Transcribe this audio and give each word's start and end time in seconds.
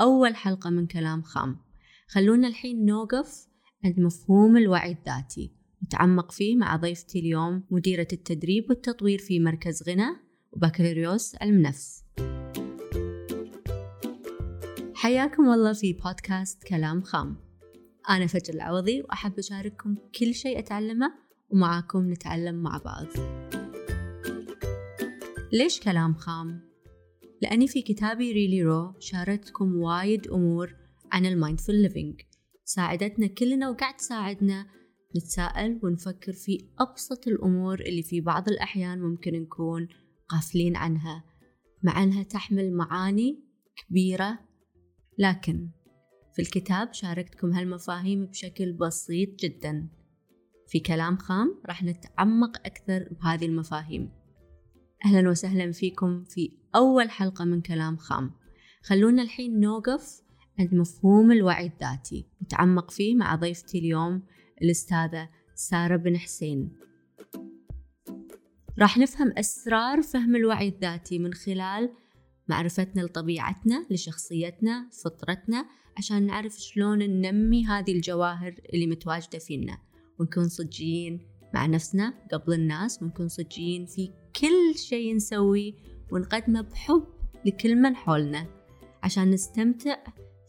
أول 0.00 0.36
حلقة 0.36 0.70
من 0.70 0.86
كلام 0.86 1.22
خام. 1.22 1.56
خلونا 2.08 2.48
الحين 2.48 2.86
نوقف 2.86 3.46
عند 3.84 4.00
مفهوم 4.00 4.56
الوعي 4.56 4.92
الذاتي 4.92 5.52
نتعمق 5.84 6.32
فيه 6.32 6.56
مع 6.56 6.76
ضيفتي 6.76 7.18
اليوم 7.18 7.64
مديرة 7.70 8.08
التدريب 8.12 8.64
والتطوير 8.68 9.18
في 9.18 9.40
مركز 9.40 9.88
غنى 9.88 10.06
وبكالوريوس 10.52 11.36
علم 11.40 11.62
نفس 11.62 12.04
حياكم 14.94 15.48
الله 15.52 15.72
في 15.72 15.92
بودكاست 15.92 16.62
كلام 16.62 17.02
خام. 17.02 17.36
أنا 18.10 18.26
فجر 18.26 18.54
العوضي 18.54 19.02
وأحب 19.02 19.38
أشارككم 19.38 19.96
كل 20.18 20.34
شيء 20.34 20.58
أتعلمه 20.58 21.12
ومعاكم 21.50 22.12
نتعلم 22.12 22.54
مع 22.54 22.78
بعض. 22.84 23.06
ليش 25.52 25.80
كلام 25.80 26.14
خام؟ 26.14 26.73
لأني 27.42 27.68
في 27.68 27.82
كتابي 27.82 28.32
Really 28.32 28.62
Raw 28.62 28.94
شاركتكم 29.00 29.76
وايد 29.76 30.28
أمور 30.28 30.74
عن 31.12 31.26
ال 31.26 31.33
mindful 31.33 31.82
living 31.82 32.20
ساعدتنا 32.64 33.26
كلنا 33.26 33.70
وقاعد 33.70 33.96
تساعدنا 33.96 34.66
نتساءل 35.16 35.80
ونفكر 35.82 36.32
في 36.32 36.68
أبسط 36.78 37.28
الأمور 37.28 37.80
اللي 37.80 38.02
في 38.02 38.20
بعض 38.20 38.48
الأحيان 38.48 39.00
ممكن 39.00 39.32
نكون 39.32 39.88
غافلين 40.34 40.76
عنها. 40.76 41.24
مع 41.82 42.02
أنها 42.02 42.22
تحمل 42.22 42.72
معاني 42.72 43.44
كبيرة 43.76 44.38
لكن 45.18 45.68
في 46.34 46.42
الكتاب 46.42 46.92
شاركتكم 46.92 47.52
هالمفاهيم 47.52 48.26
بشكل 48.26 48.72
بسيط 48.72 49.28
جدا. 49.40 49.88
في 50.68 50.80
كلام 50.80 51.16
خام 51.16 51.60
راح 51.66 51.82
نتعمق 51.82 52.56
أكثر 52.66 53.08
بهذه 53.20 53.46
المفاهيم. 53.46 54.10
أهلا 55.04 55.30
وسهلا 55.30 55.72
فيكم 55.72 56.24
في 56.24 56.52
أول 56.74 57.10
حلقة 57.10 57.44
من 57.44 57.60
كلام 57.60 57.96
خام. 57.96 58.30
خلونا 58.82 59.22
الحين 59.22 59.60
نوقف 59.60 60.22
عند 60.58 60.74
مفهوم 60.74 61.32
الوعي 61.32 61.66
الذاتي. 61.66 62.26
نتعمق 62.42 62.90
فيه 62.90 63.14
مع 63.14 63.34
ضيفتي 63.34 63.78
اليوم 63.78 64.22
الأستاذة 64.62 65.28
سارة 65.54 65.96
بن 65.96 66.18
حسين. 66.18 66.72
راح 68.78 68.98
نفهم 68.98 69.32
أسرار 69.38 70.02
فهم 70.02 70.36
الوعي 70.36 70.68
الذاتي 70.68 71.18
من 71.18 71.34
خلال 71.34 71.90
معرفتنا 72.48 73.02
لطبيعتنا 73.02 73.86
لشخصيتنا 73.90 74.90
فطرتنا 75.04 75.66
عشان 75.98 76.26
نعرف 76.26 76.58
شلون 76.58 76.98
ننمي 76.98 77.66
هذه 77.66 77.92
الجواهر 77.92 78.54
اللي 78.74 78.86
متواجدة 78.86 79.38
فينا. 79.38 79.78
ونكون 80.18 80.48
صجيين 80.48 81.20
مع 81.54 81.66
نفسنا 81.66 82.14
قبل 82.32 82.52
الناس 82.52 83.02
ونكون 83.02 83.28
صجيين 83.28 83.86
في 83.86 84.10
كل 84.40 84.78
شيء 84.78 85.16
نسويه 85.16 85.72
ونقدمه 86.12 86.60
بحب 86.60 87.06
لكل 87.46 87.76
من 87.76 87.96
حولنا 87.96 88.46
عشان 89.02 89.30
نستمتع 89.30 89.96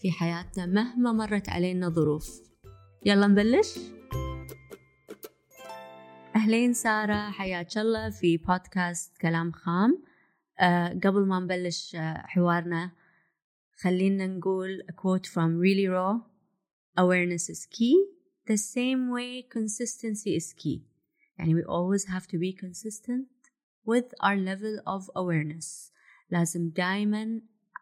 في 0.01 0.11
حياتنا 0.11 0.65
مهما 0.65 1.11
مرت 1.11 1.49
علينا 1.49 1.89
ظروف. 1.89 2.41
يلا 3.05 3.27
نبلش؟ 3.27 3.79
أهلين 6.35 6.73
سارة 6.73 7.31
حياك 7.31 7.77
الله 7.77 8.09
في 8.09 8.37
بودكاست 8.37 9.17
كلام 9.17 9.51
خام. 9.51 10.03
أه 10.59 10.99
قبل 11.03 11.25
ما 11.25 11.39
نبلش 11.39 11.95
حوارنا 12.15 12.91
خلينا 13.77 14.27
نقول 14.27 14.83
a 14.89 14.93
quote 14.93 15.25
from 15.25 15.59
really 15.59 15.87
raw. 15.87 16.15
Awareness 16.97 17.49
is 17.49 17.65
key. 17.65 17.95
The 18.47 18.57
same 18.57 19.11
way 19.15 19.43
consistency 19.57 20.35
is 20.35 20.53
key. 20.53 20.94
يعني 21.39 21.55
we 21.55 21.63
always 21.65 22.05
have 22.05 22.27
to 22.27 22.37
be 22.37 22.53
consistent 22.53 23.27
with 23.85 24.13
our 24.23 24.37
level 24.37 24.81
of 24.87 25.09
awareness. 25.15 25.91
لازم 26.29 26.69
دايما 26.69 27.41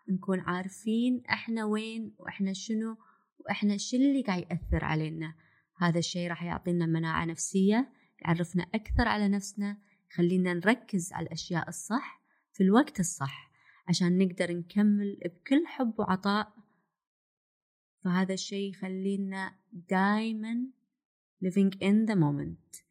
نكون 0.10 0.40
عارفين 0.40 1.24
إحنا 1.30 1.66
وين 1.66 2.16
وإحنا 2.20 2.54
شنو 2.54 2.98
وإحنا 3.40 3.78
شو 3.78 3.98
اللي 3.98 4.22
قاعد 4.22 4.42
يأثر 4.42 4.86
علينا. 4.86 5.36
هذا 5.78 6.00
الشيء 6.00 6.30
راح 6.30 6.44
يعطينا 6.44 6.86
مناعة 6.86 7.26
نفسية 7.26 7.94
يعرفنا 8.22 8.64
أكثر 8.64 9.08
على 9.08 9.28
نفسنا 9.28 9.78
يخلينا 10.12 10.54
نركز 10.54 11.14
على 11.14 11.26
الأشياء 11.26 11.70
الصح 11.70 12.22
في 12.54 12.64
الوقت 12.64 13.00
الصح 13.00 13.52
عشان 13.88 14.18
نقدر 14.18 14.52
نكمل 14.52 15.20
بكل 15.26 15.68
حب 15.68 16.00
وعطاء. 16.00 16.54
فهذا 18.04 18.34
الشيء 18.34 18.70
يخلينا 18.70 19.56
دايما 19.72 20.68
living 21.46 21.72
in 21.82 22.06
the 22.12 22.16
moment. 22.16 22.83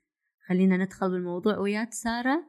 خلينا 0.52 0.76
ندخل 0.76 1.10
بالموضوع 1.10 1.58
وياك 1.58 1.92
سارة. 1.92 2.46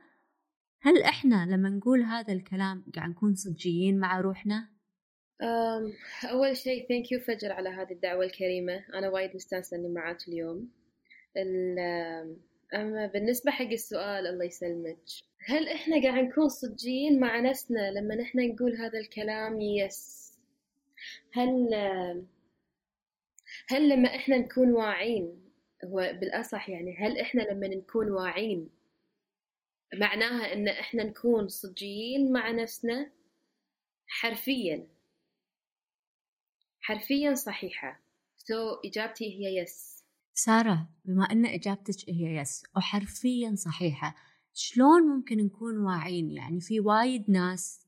هل 0.82 1.04
إحنا 1.04 1.46
لما 1.46 1.70
نقول 1.70 2.02
هذا 2.02 2.34
الكلام 2.34 2.86
قاعد 2.96 3.10
نكون 3.10 3.36
صجيين 3.36 4.00
مع 4.00 4.22
روحنا؟ 4.22 4.70
أول 6.24 6.58
شيء 6.58 6.88
ثانك 6.88 7.12
يو 7.12 7.20
فجر 7.20 7.52
على 7.52 7.70
هذه 7.70 7.92
الدعوة 7.92 8.26
الكريمة. 8.26 8.86
أنا 8.94 9.10
وايد 9.10 9.36
مستانسة 9.36 9.78
إني 9.78 9.90
معاك 9.90 10.28
اليوم. 10.28 10.70
أما 12.74 13.08
بالنسبة 13.08 13.52
حق 13.52 13.72
السؤال 13.72 14.28
الله 14.28 14.46
يسلمك. 14.46 15.00
هل 15.46 15.68
إحنا 15.68 16.02
قاعد 16.04 16.24
نكون 16.24 16.50
صجيين 16.50 17.20
مع 17.20 17.40
نفسنا 17.40 17.92
لما 17.92 18.16
نحن 18.16 18.54
نقول 18.54 18.76
هذا 18.76 19.00
الكلام؟ 19.00 19.62
يس 19.62 20.34
هل 21.34 21.70
هل 23.68 23.90
لما 23.90 24.16
إحنا 24.16 24.38
نكون 24.38 24.72
واعين 24.72 25.43
هو 25.84 26.18
بالأصح 26.22 26.70
يعني 26.70 26.98
هل 26.98 27.18
إحنا 27.20 27.42
لما 27.42 27.68
نكون 27.68 28.12
واعين 28.12 28.70
معناها 30.00 30.54
إن 30.54 30.68
إحنا 30.68 31.04
نكون 31.04 31.48
صجيين 31.48 32.32
مع 32.32 32.52
نفسنا؟ 32.52 33.12
حرفيا. 34.08 34.88
حرفيا 36.80 37.34
صحيحة. 37.34 38.04
so 38.38 38.54
so, 38.54 38.80
إجابتي 38.86 39.26
هي 39.26 39.58
yes 39.58 40.04
سارة 40.34 40.90
بما 41.06 41.32
أن 41.32 41.46
إجابتك 41.46 42.10
هي 42.10 42.36
يس 42.36 42.64
وحرفيا 42.76 43.56
صحيحة 43.56 44.16
شلون 44.54 45.02
ممكن 45.02 45.38
نكون 45.38 45.78
واعيين 45.78 46.32
يعني 46.32 46.62
في 46.62 46.80
وايد 46.80 47.32
ناس 47.32 47.88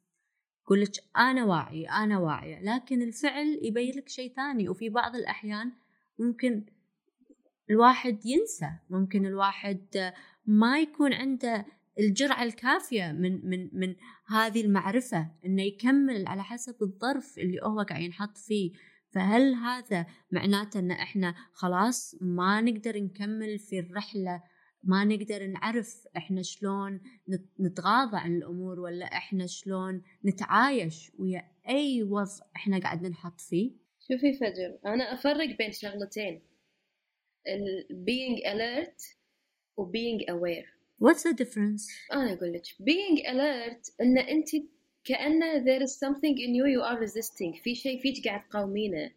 يقول 0.63 0.81
لك 0.81 0.91
أنا 1.17 1.45
واعي 1.45 1.89
أنا 1.89 2.19
واعية 2.19 2.59
لكن 2.59 3.01
الفعل 3.01 3.59
يبين 3.61 3.95
لك 3.95 4.09
شيء 4.09 4.33
ثاني 4.33 4.69
وفي 4.69 4.89
بعض 4.89 5.15
الأحيان 5.15 5.71
ممكن 6.19 6.65
الواحد 7.69 8.25
ينسى. 8.25 8.69
ممكن 8.89 9.25
الواحد 9.25 10.13
ما 10.45 10.79
يكون 10.79 11.13
عنده 11.13 11.65
الجرعة 11.99 12.43
الكافية 12.43 13.11
من 13.11 13.49
من 13.49 13.69
من 13.73 13.95
هذه 14.27 14.61
المعرفة 14.61 15.31
إنه 15.45 15.63
يكمل 15.63 16.27
على 16.27 16.43
حسب 16.43 16.75
الظرف 16.81 17.37
اللي 17.37 17.59
هو 17.63 17.81
قاعد 17.81 18.01
ينحط 18.01 18.37
فيه. 18.37 18.71
فهل 19.11 19.53
هذا 19.53 20.05
معناته 20.31 20.79
إن 20.79 20.91
إحنا 20.91 21.35
خلاص 21.53 22.15
ما 22.21 22.61
نقدر 22.61 23.03
نكمل 23.03 23.59
في 23.59 23.79
الرحلة 23.79 24.43
ما 24.83 25.05
نقدر 25.05 25.47
نعرف 25.47 26.07
إحنا 26.17 26.41
شلون 26.41 27.01
نتغاضى 27.59 28.17
عن 28.17 28.35
الأمور 28.35 28.79
ولا 28.79 29.05
إحنا 29.05 29.47
شلون 29.47 30.01
نتعايش 30.25 31.11
ويا 31.19 31.43
أي 31.69 32.03
وضع 32.03 32.45
إحنا 32.55 32.79
قاعد 32.79 33.01
ننحط 33.01 33.41
فيه؟ 33.41 33.71
شوفي 33.99 34.33
فجر 34.33 34.93
أنا 34.93 35.13
أفرق 35.13 35.57
بين 35.57 35.71
شغلتين. 35.71 36.41
Being 37.91 38.37
alert 38.45 38.99
و 39.77 39.85
being 39.85 40.21
aware. 40.29 40.65
What's 40.99 41.23
the 41.23 41.33
difference? 41.33 41.83
أنا 42.13 42.33
أقول 42.33 42.53
لك 42.53 42.63
being 42.63 43.19
alert 43.27 43.91
إن 44.01 44.17
أنت 44.17 44.49
كأن 45.03 45.63
there 45.65 45.81
is 45.81 45.91
something 45.91 46.37
in 46.37 46.55
you 46.55 46.65
you 46.65 46.81
are 46.81 46.99
resisting. 46.99 47.63
في 47.63 47.75
شيء 47.75 48.01
فيك 48.01 48.27
قاعد 48.27 48.47
تقاومينه. 48.49 49.11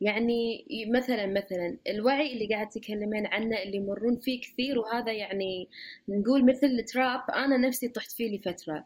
يعني 0.00 0.66
مثلا 0.88 1.26
مثلا 1.26 1.76
الوعي 1.88 2.32
اللي 2.32 2.46
قاعد 2.46 2.68
تكلمين 2.68 3.26
عنه 3.26 3.62
اللي 3.62 3.76
يمرون 3.76 4.16
فيه 4.16 4.40
كثير 4.40 4.78
وهذا 4.78 5.12
يعني 5.12 5.68
نقول 6.08 6.46
مثل 6.46 6.66
التراب 6.66 7.30
أنا 7.30 7.56
نفسي 7.56 7.88
طحت 7.88 8.12
فيه 8.12 8.36
لفترة. 8.38 8.84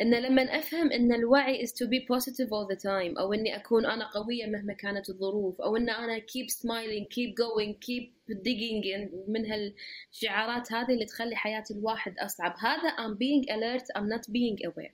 إن 0.00 0.14
لما 0.14 0.42
أفهم 0.42 0.92
إن 0.92 1.12
الوعي 1.12 1.66
is 1.66 1.70
to 1.70 1.86
be 1.86 2.00
positive 2.00 2.48
all 2.52 2.66
the 2.74 2.80
time 2.80 3.18
أو 3.18 3.32
إني 3.32 3.56
أكون 3.56 3.86
أنا 3.86 4.10
قوية 4.10 4.46
مهما 4.46 4.72
كانت 4.72 5.08
الظروف 5.08 5.60
أو 5.60 5.76
إن 5.76 5.90
أنا 5.90 6.18
keep 6.18 6.50
smiling 6.50 7.04
keep 7.04 7.34
going 7.34 7.74
keep 7.74 8.34
digging 8.34 9.08
من 9.28 9.46
هالشعارات 9.46 10.72
هذه 10.72 10.90
اللي 10.90 11.04
تخلي 11.04 11.36
حياة 11.36 11.64
الواحد 11.70 12.18
أصعب. 12.18 12.54
هذا 12.58 12.88
I'm 12.90 13.16
being 13.16 13.44
alert 13.50 13.84
I'm 13.98 14.08
not 14.08 14.32
being 14.32 14.58
aware. 14.66 14.92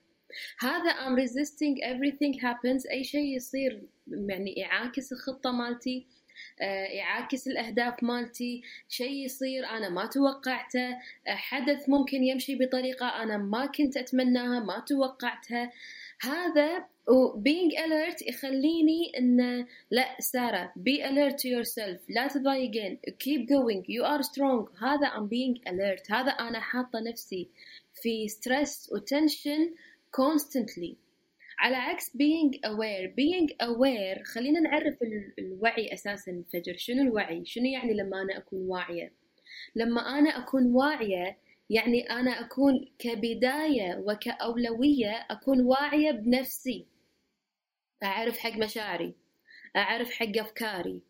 هذا 0.58 0.90
I'm 0.90 1.14
resisting 1.16 1.82
everything 1.82 2.40
happens 2.40 2.90
أي 2.90 3.04
شيء 3.04 3.36
يصير 3.36 3.82
يعني 4.06 4.52
يعاكس 4.52 5.12
الخطة 5.12 5.52
مالتي 5.52 6.06
يعاكس 6.96 7.48
الأهداف 7.48 8.02
مالتي. 8.02 8.62
شيء 8.88 9.24
يصير 9.24 9.66
أنا 9.66 9.88
ما 9.88 10.06
توقعته. 10.06 10.88
آه، 10.88 11.34
حدث 11.34 11.88
ممكن 11.88 12.24
يمشي 12.24 12.54
بطريقة 12.56 13.22
أنا 13.22 13.36
ما 13.36 13.66
كنت 13.66 13.96
أتمناها 13.96 14.60
ما 14.60 14.84
توقعتها. 14.88 15.72
هذا 16.20 16.86
و 17.08 17.42
being 17.42 17.72
alert 17.72 18.28
يخليني 18.28 19.12
إن 19.18 19.66
لا 19.90 20.16
سارة 20.20 20.72
be 20.78 21.02
alert 21.02 21.34
to 21.34 21.48
yourself. 21.48 22.00
لا 22.08 22.28
تضايقين. 22.28 22.98
Keep 23.08 23.48
going. 23.48 23.84
You 23.88 24.04
are 24.04 24.22
strong. 24.22 24.82
هذا 24.82 25.08
I'm 25.08 25.28
being 25.28 25.60
alert. 25.68 26.12
هذا 26.12 26.30
أنا 26.30 26.60
حاطة 26.60 27.00
نفسي 27.00 27.48
في 28.02 28.28
stress 28.28 28.92
وتنشن 28.92 29.74
constantly. 30.16 31.03
على 31.58 31.76
عكس 31.76 32.10
being 32.10 32.58
aware. 32.66 33.08
Being 33.08 33.66
aware 33.66 34.22
خلينا 34.22 34.60
نعرف 34.60 34.98
الوعي 35.38 35.92
أساسا 35.94 36.44
فجر 36.52 36.76
شنو 36.76 37.02
الوعي؟ 37.02 37.44
شنو 37.44 37.64
يعني 37.64 37.94
لما 37.94 38.22
أنا 38.22 38.38
أكون 38.38 38.68
واعية؟ 38.68 39.12
لما 39.76 40.00
أنا 40.18 40.30
أكون 40.30 40.74
واعية 40.74 41.38
يعني 41.70 42.10
أنا 42.10 42.30
أكون 42.30 42.88
كبداية 42.98 43.96
وكأولوية 43.96 45.26
أكون 45.30 45.60
واعية 45.60 46.10
بنفسي. 46.10 46.86
أعرف 48.02 48.38
حق 48.38 48.56
مشاعري. 48.56 49.14
أعرف 49.76 50.10
حق 50.10 50.38
أفكاري. 50.38 51.00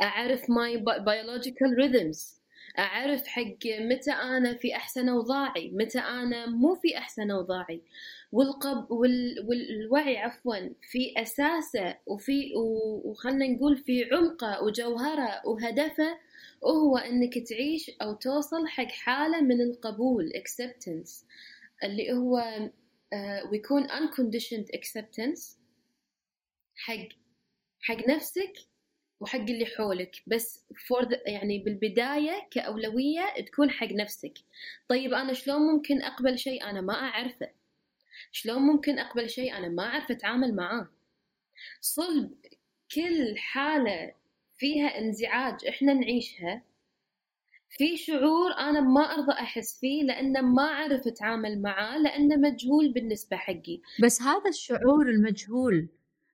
أعرف 0.00 0.42
my 0.42 0.78
biological 0.80 1.70
rhythms. 1.76 2.37
أعرف 2.78 3.26
حق 3.26 3.66
متى 3.66 4.12
أنا 4.12 4.54
في 4.54 4.76
أحسن 4.76 5.08
أوضاعي 5.08 5.70
متى 5.70 5.98
أنا 5.98 6.46
مو 6.46 6.74
في 6.74 6.98
أحسن 6.98 7.30
أوضاعي. 7.30 7.82
والقب 8.32 8.90
وال 8.90 9.46
والوعي 9.48 10.16
عفوا 10.18 10.56
في 10.90 11.14
أساسه 11.16 11.96
وفي 12.06 12.52
وخلنا 13.04 13.46
نقول 13.46 13.76
في 13.76 14.04
عمقه 14.12 14.64
وجوهره 14.64 15.46
وهدفه 15.46 16.18
وهو 16.62 16.96
إنك 16.96 17.38
تعيش 17.48 17.90
أو 18.02 18.14
توصل 18.14 18.68
حق 18.68 18.88
حالة 18.88 19.40
من 19.40 19.60
القبول 19.60 20.32
acceptance. 20.36 21.24
اللي 21.84 22.12
هو 22.12 22.40
uh, 23.14 23.50
ويكون 23.50 23.88
unconditioned 23.88 24.66
acceptance. 24.78 25.58
حق 26.76 27.08
حق 27.80 28.08
نفسك 28.08 28.52
وحق 29.20 29.40
اللي 29.40 29.66
حولك 29.66 30.22
بس 30.26 30.66
the 30.70 31.18
يعني 31.26 31.58
بالبداية 31.58 32.48
كأولوية 32.50 33.34
تكون 33.46 33.70
حق 33.70 33.92
نفسك. 33.92 34.34
طيب 34.88 35.14
أنا 35.14 35.32
شلون 35.32 35.62
ممكن 35.62 36.02
أقبل 36.02 36.38
شيء 36.38 36.64
أنا 36.64 36.80
ما 36.80 36.94
أعرفه؟ 36.94 37.50
شلون 38.32 38.62
ممكن 38.62 38.98
أقبل 38.98 39.30
شيء 39.30 39.56
أنا 39.56 39.68
ما 39.68 39.82
أعرف 39.82 40.10
أتعامل 40.10 40.56
معاه؟ 40.56 40.88
صلب 41.80 42.30
كل 42.94 43.38
حالة 43.38 44.12
فيها 44.58 44.98
انزعاج 44.98 45.66
إحنا 45.68 45.94
نعيشها. 45.94 46.62
في 47.70 47.96
شعور 47.96 48.52
أنا 48.58 48.80
ما 48.80 49.00
أرضى 49.00 49.32
أحس 49.32 49.80
فيه 49.80 50.02
لأنه 50.02 50.40
ما 50.40 50.62
أعرف 50.62 51.06
أتعامل 51.06 51.62
معاه 51.62 51.98
لأنه 51.98 52.36
مجهول 52.36 52.92
بالنسبة 52.92 53.36
حقي. 53.36 53.80
بس 54.02 54.22
هذا 54.22 54.48
الشعور 54.48 55.08
المجهول 55.08 55.88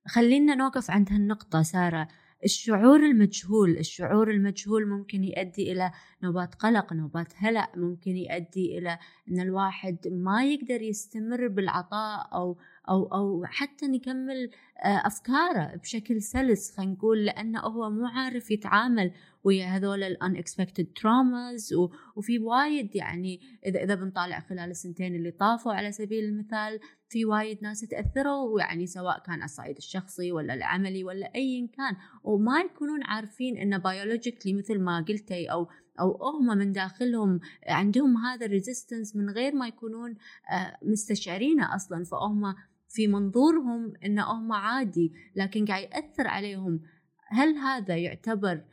خلينا 0.08 0.54
نوقف 0.54 0.90
عند 0.90 1.08
هالنقطة 1.12 1.62
سارة. 1.62 2.08
الشعور 2.44 3.06
المجهول 3.06 3.78
الشعور 3.78 4.30
المجهول 4.30 4.86
ممكن 4.86 5.24
يؤدي 5.24 5.72
إلى 5.72 5.92
نوبات 6.22 6.54
قلق 6.54 6.92
نوبات 6.92 7.32
هلع 7.36 7.72
ممكن 7.76 8.10
يؤدي 8.10 8.78
إلى 8.78 8.98
أن 9.30 9.40
الواحد 9.40 10.08
ما 10.08 10.44
يقدر 10.44 10.82
يستمر 10.82 11.48
بالعطاء 11.48 12.28
أو 12.34 12.58
أو 12.88 13.06
أو 13.06 13.44
حتى 13.44 13.86
نكمل 13.86 14.50
آه، 14.84 15.06
أفكاره 15.06 15.76
بشكل 15.76 16.22
سلس 16.22 16.76
خلينا 16.76 16.92
نقول 16.92 17.24
لأنه 17.24 17.60
هو 17.60 17.90
مو 17.90 18.06
عارف 18.06 18.50
يتعامل 18.50 19.12
ويا 19.44 19.66
هذول 19.66 20.02
الانكسبكتد 20.02 20.86
تراماز 21.02 21.74
وفي 22.16 22.38
وايد 22.38 22.96
يعني 22.96 23.40
إذا 23.66 23.82
إذا 23.82 23.94
بنطالع 23.94 24.40
خلال 24.40 24.70
السنتين 24.70 25.14
اللي 25.14 25.30
طافوا 25.30 25.72
على 25.72 25.92
سبيل 25.92 26.24
المثال 26.24 26.80
في 27.14 27.24
وايد 27.24 27.58
ناس 27.62 27.80
تأثروا 27.80 28.60
يعني 28.60 28.86
سواء 28.86 29.18
كان 29.18 29.34
على 29.34 29.44
الصعيد 29.44 29.76
الشخصي 29.76 30.32
ولا 30.32 30.54
العملي 30.54 31.04
ولا 31.04 31.34
ايا 31.34 31.68
كان 31.76 31.96
وما 32.24 32.60
يكونون 32.60 33.02
عارفين 33.02 33.56
انه 33.56 33.78
biologically 33.78 34.52
مثل 34.54 34.80
ما 34.80 35.04
قلتي 35.08 35.46
أو 35.46 35.68
أو 36.00 36.28
هم 36.28 36.58
من 36.58 36.72
داخلهم 36.72 37.40
عندهم 37.68 38.16
هذا 38.16 38.46
ال 38.46 38.53
resistance 38.53 39.16
من 39.16 39.30
غير 39.30 39.54
ما 39.54 39.68
يكونون 39.68 40.14
آه، 40.50 40.78
مستشعرينه 40.82 41.74
أصلا. 41.74 42.04
فهم 42.04 42.54
في 42.88 43.06
منظورهم 43.06 43.92
انه 44.04 44.22
هم 44.22 44.52
عادي 44.52 45.12
لكن 45.36 45.64
قاعد 45.64 45.82
يأثر 45.82 46.28
عليهم. 46.28 46.80
هل 47.28 47.54
هذا 47.54 47.96
يعتبر 47.96 48.64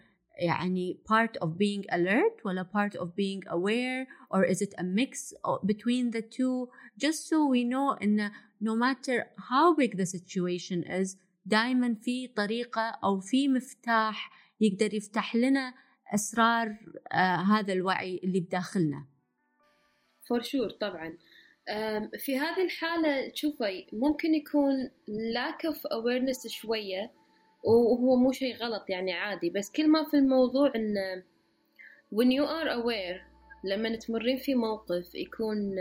يعني 0.42 1.00
part 1.06 1.38
of 1.42 1.50
being 1.50 1.86
alert 1.92 2.46
ولا 2.46 2.64
part 2.64 2.96
of 2.96 3.08
being 3.16 3.42
aware 3.48 4.08
or 4.30 4.44
is 4.44 4.62
it 4.62 4.74
a 4.78 4.84
mix 4.84 5.34
between 5.66 6.12
the 6.12 6.22
two 6.22 6.68
just 6.98 7.28
so 7.30 7.46
we 7.46 7.64
know 7.64 7.98
إن 8.02 8.32
no 8.62 8.76
matter 8.76 9.26
how 9.50 9.76
big 9.76 9.98
the 9.98 10.06
situation 10.06 10.84
is 10.84 11.18
دائما 11.46 11.96
في 11.96 12.28
طريقة 12.28 13.00
أو 13.04 13.20
في 13.20 13.48
مفتاح 13.48 14.32
يقدر 14.62 14.94
يفتح 14.94 15.36
لنا 15.36 15.74
أسرار 16.14 16.78
آه 17.12 17.36
هذا 17.36 17.74
الوعي 17.74 18.22
اللي 18.24 18.40
بداخلنا 18.40 19.08
for 20.24 20.42
sure 20.44 20.78
طبعا 20.80 21.18
في 22.18 22.38
هذه 22.38 22.64
الحالة 22.66 23.32
شوفي 23.34 23.88
ممكن 23.94 24.34
يكون 24.36 24.90
lack 25.10 25.72
of 25.72 25.78
awareness 25.78 26.48
شوية 26.48 27.12
وهو 27.64 28.16
مو 28.16 28.32
شيء 28.32 28.56
غلط 28.56 28.90
يعني 28.90 29.14
عادي 29.14 29.50
بس 29.50 29.72
كل 29.72 29.88
ما 29.88 30.04
في 30.04 30.18
الموضوع 30.18 30.72
إن 30.76 31.24
when 32.16 32.28
you 32.28 32.46
are 32.46 32.70
aware 32.82 33.22
لما 33.64 33.96
تمرين 33.96 34.38
في 34.38 34.56
موقف 34.56 35.16
يكون 35.16 35.76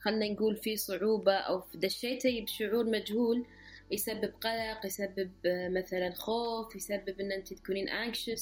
خلنا 0.00 0.28
نقول 0.28 0.56
في 0.56 0.76
صعوبة 0.76 1.32
أو 1.32 1.62
دشيتي 1.74 2.40
بشعور 2.40 2.84
مجهول 2.84 3.46
يسبب 3.90 4.32
قلق 4.40 4.86
يسبب 4.86 5.30
مثلا 5.46 6.10
خوف 6.14 6.76
يسبب 6.76 7.20
إن 7.20 7.32
أنت 7.32 7.54
تكونين 7.54 7.88
anxious. 7.88 8.40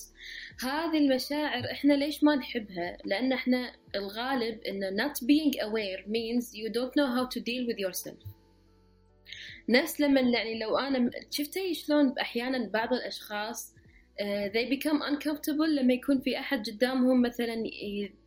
هذه 0.65 0.99
المشاعر 0.99 1.71
إحنا 1.73 1.93
ليش 1.93 2.25
ما 2.25 2.37
نحبها؟ 2.37 2.99
لأن 3.05 3.33
إحنا 3.33 3.73
الغالب 3.95 4.61
إن 4.61 4.97
not 5.01 5.15
being 5.15 5.61
aware 5.61 6.03
means 6.07 6.55
you 6.55 6.69
don't 6.73 6.97
know 6.97 7.07
how 7.17 7.27
to 7.27 7.41
deal 7.41 7.67
with 7.67 7.79
yourself. 7.79 8.38
نفس 9.69 10.01
لما 10.01 10.21
يعني 10.21 10.59
لو 10.59 10.79
أنا 10.79 11.11
شفتي 11.31 11.75
شلون 11.75 12.19
أحيانا 12.19 12.69
بعض 12.69 12.93
الأشخاص 12.93 13.75
uh, 14.19 14.49
they 14.53 14.67
become 14.69 15.03
uncomfortable 15.03 15.69
لما 15.69 15.95
يكون 15.95 16.21
في 16.21 16.39
أحد 16.39 16.71
قدامهم 16.71 17.23
مثلا 17.23 17.65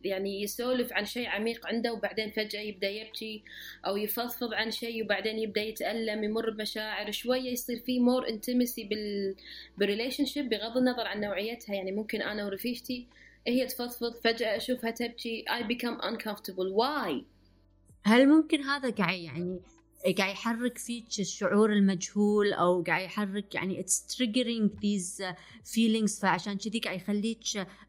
يعني 0.04 0.42
يسولف 0.42 0.92
عن 0.92 1.04
شيء 1.04 1.28
عميق 1.28 1.66
عنده 1.66 1.92
وبعدين 1.92 2.30
فجأة 2.30 2.60
يبدأ 2.60 2.88
يبكي 2.88 3.42
أو 3.86 3.96
يفضفض 3.96 4.54
عن 4.54 4.70
شيء 4.70 5.04
وبعدين 5.04 5.38
يبدأ 5.38 5.62
يتألم 5.62 6.24
يمر 6.24 6.50
بمشاعر 6.50 7.10
شوية 7.10 7.50
يصير 7.50 7.78
في 7.78 8.00
more 8.00 8.28
intimacy 8.28 8.84
بال 8.84 9.34
بال 9.78 10.24
relationship 10.24 10.48
بغض 10.48 10.76
النظر 10.76 11.06
عن 11.06 11.20
نوعيتها. 11.20 11.74
يعني 11.74 11.92
ممكن 11.92 12.22
أنا 12.22 12.44
ورفيقتي 12.44 13.06
هي 13.46 13.66
تفضفض 13.66 14.14
فجأة 14.14 14.56
أشوفها 14.56 14.90
تبكي 14.90 15.44
I 15.48 15.62
become 15.62 16.00
uncomfortable. 16.00 16.72
Why? 16.76 17.24
هل 18.04 18.28
ممكن 18.28 18.62
هذا 18.62 18.90
قاعد 18.90 19.18
يعني 19.18 19.60
قاعد 20.18 20.32
يحرك 20.32 20.78
فيك 20.78 21.06
الشعور 21.20 21.72
المجهول 21.72 22.52
أو 22.52 22.82
قاعد 22.82 23.04
يحرك 23.04 23.54
يعني 23.54 23.80
اتس 23.80 24.06
triggering 24.16 24.68
these 24.68 25.24
feelings. 25.64 26.20
فعشان 26.22 26.58
كذي 26.58 26.78
قاعد 26.78 26.96
يخليك 26.96 27.38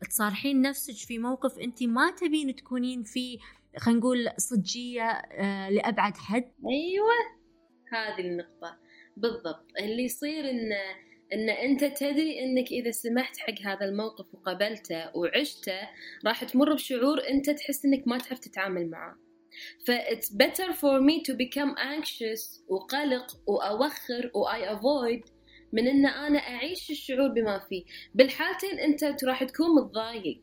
تصارحين 0.10 0.62
نفسك 0.62 1.08
في 1.08 1.18
موقف 1.18 1.60
أنت 1.60 1.84
ما 1.84 2.12
تبين 2.12 2.56
تكونين 2.56 3.04
فيه 3.04 3.40
خلينا 3.78 4.00
نقول 4.00 4.30
صجية 4.38 5.04
آه، 5.04 5.70
لأبعد 5.70 6.18
حد. 6.18 6.52
أيوه 6.70 7.14
هذه 7.94 8.22
النقطة. 8.22 8.78
بالضبط. 9.18 9.66
اللي 9.80 10.04
يصير 10.04 10.50
إن 10.50 10.72
إن 11.34 11.50
أنت 11.50 11.84
تدري 11.84 12.40
إنك 12.40 12.72
إذا 12.72 12.92
سمحت 12.92 13.38
حق 13.38 13.62
هذا 13.66 13.86
الموقف 13.86 14.26
وقبلته 14.34 15.18
وعشته 15.18 15.80
راح 16.26 16.44
تمر 16.44 16.74
بشعور 16.74 17.28
أنت 17.30 17.50
تحس 17.50 17.86
إنك 17.86 18.08
ما 18.08 18.18
تعرف 18.18 18.40
تتعامل 18.40 18.90
معه. 18.90 19.16
ف 19.86 19.92
it's 19.92 20.30
better 20.30 20.74
for 20.74 21.02
me 21.02 21.22
to 21.24 21.34
become 21.34 21.76
anxious 21.78 22.62
وقلق 22.68 23.38
وأوخر 23.48 24.32
و 24.34 24.46
I 24.46 24.78
avoid 24.78 25.34
من 25.74 25.88
إن 25.88 26.06
أنا 26.06 26.40
أعيش 26.40 26.92
الشعور 26.92 27.28
بما 27.28 27.60
فيه. 27.60 27.84
بالحالتين 28.16 28.80
أنت 28.80 29.24
راح 29.24 29.44
تكون 29.44 29.76
متضايق. 29.76 30.42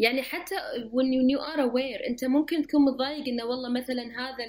يعني 0.00 0.22
حتى 0.22 0.54
when 0.92 1.30
you 1.30 1.40
are 1.40 1.60
aware 1.60 2.08
انت 2.08 2.24
ممكن 2.24 2.66
تكون 2.66 2.84
متضايق 2.84 3.28
انه 3.28 3.44
والله 3.44 3.68
مثلا 3.68 4.02
هذا 4.02 4.46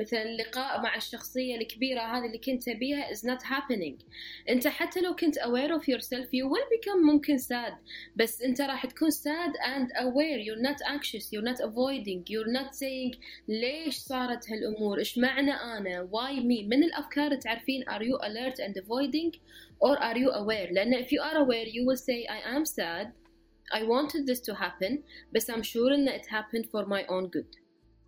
مثلا 0.00 0.22
اللقاء 0.22 0.80
مع 0.80 0.96
الشخصية 0.96 1.56
الكبيرة 1.56 2.00
هذه 2.00 2.26
اللي 2.26 2.38
كنت 2.38 2.62
تبيها 2.70 3.12
is 3.12 3.18
not 3.18 3.42
happening 3.42 4.04
انت 4.48 4.68
حتى 4.68 5.00
لو 5.00 5.14
كنت 5.14 5.38
aware 5.38 5.78
of 5.78 5.82
yourself 5.82 6.26
you 6.26 6.48
will 6.48 6.68
become 6.78 7.04
ممكن 7.04 7.38
sad 7.38 7.74
بس 8.16 8.42
انت 8.42 8.60
راح 8.60 8.86
تكون 8.86 9.10
sad 9.10 9.52
and 9.66 9.90
aware 9.96 10.40
you're 10.46 10.68
not 10.68 10.88
anxious 10.88 11.24
you're 11.24 11.48
not 11.52 11.60
avoiding 11.60 12.24
you're 12.30 12.52
not 12.58 12.74
saying 12.74 13.18
ليش 13.48 13.96
صارت 13.96 14.50
هالامور 14.50 14.98
إيش 14.98 15.18
معنى 15.18 15.52
أنا 15.52 16.08
why 16.12 16.40
me 16.40 16.64
من 16.64 16.84
الافكار 16.84 17.34
تعرفين 17.34 17.82
are 17.82 18.02
you 18.02 18.18
alert 18.22 18.56
and 18.58 18.82
avoiding 18.82 19.38
or 19.80 19.98
are 19.98 20.16
you 20.16 20.30
aware 20.30 20.72
لأن 20.72 21.04
if 21.04 21.06
you 21.06 21.20
are 21.20 21.36
aware 21.36 21.66
you 21.66 21.84
will 21.86 22.00
say 22.08 22.26
I 22.28 22.56
am 22.56 22.64
sad 22.64 23.25
I 23.73 23.83
wanted 23.83 24.25
this 24.27 24.39
to 24.39 24.53
happen 24.53 25.03
بس 25.31 25.51
I'm 25.51 25.63
sure 25.63 25.95
إن 25.95 26.07
it 26.07 26.25
happened 26.25 26.65
for 26.65 26.85
my 26.85 27.05
own 27.05 27.27
good 27.27 27.57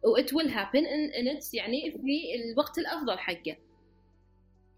و 0.04 0.18
it 0.18 0.34
will 0.34 0.50
happen 0.50 0.86
in, 0.86 1.12
in 1.14 1.28
its 1.28 1.54
يعني 1.54 1.92
في 1.92 2.36
الوقت 2.36 2.78
الأفضل 2.78 3.18
حقه 3.18 3.56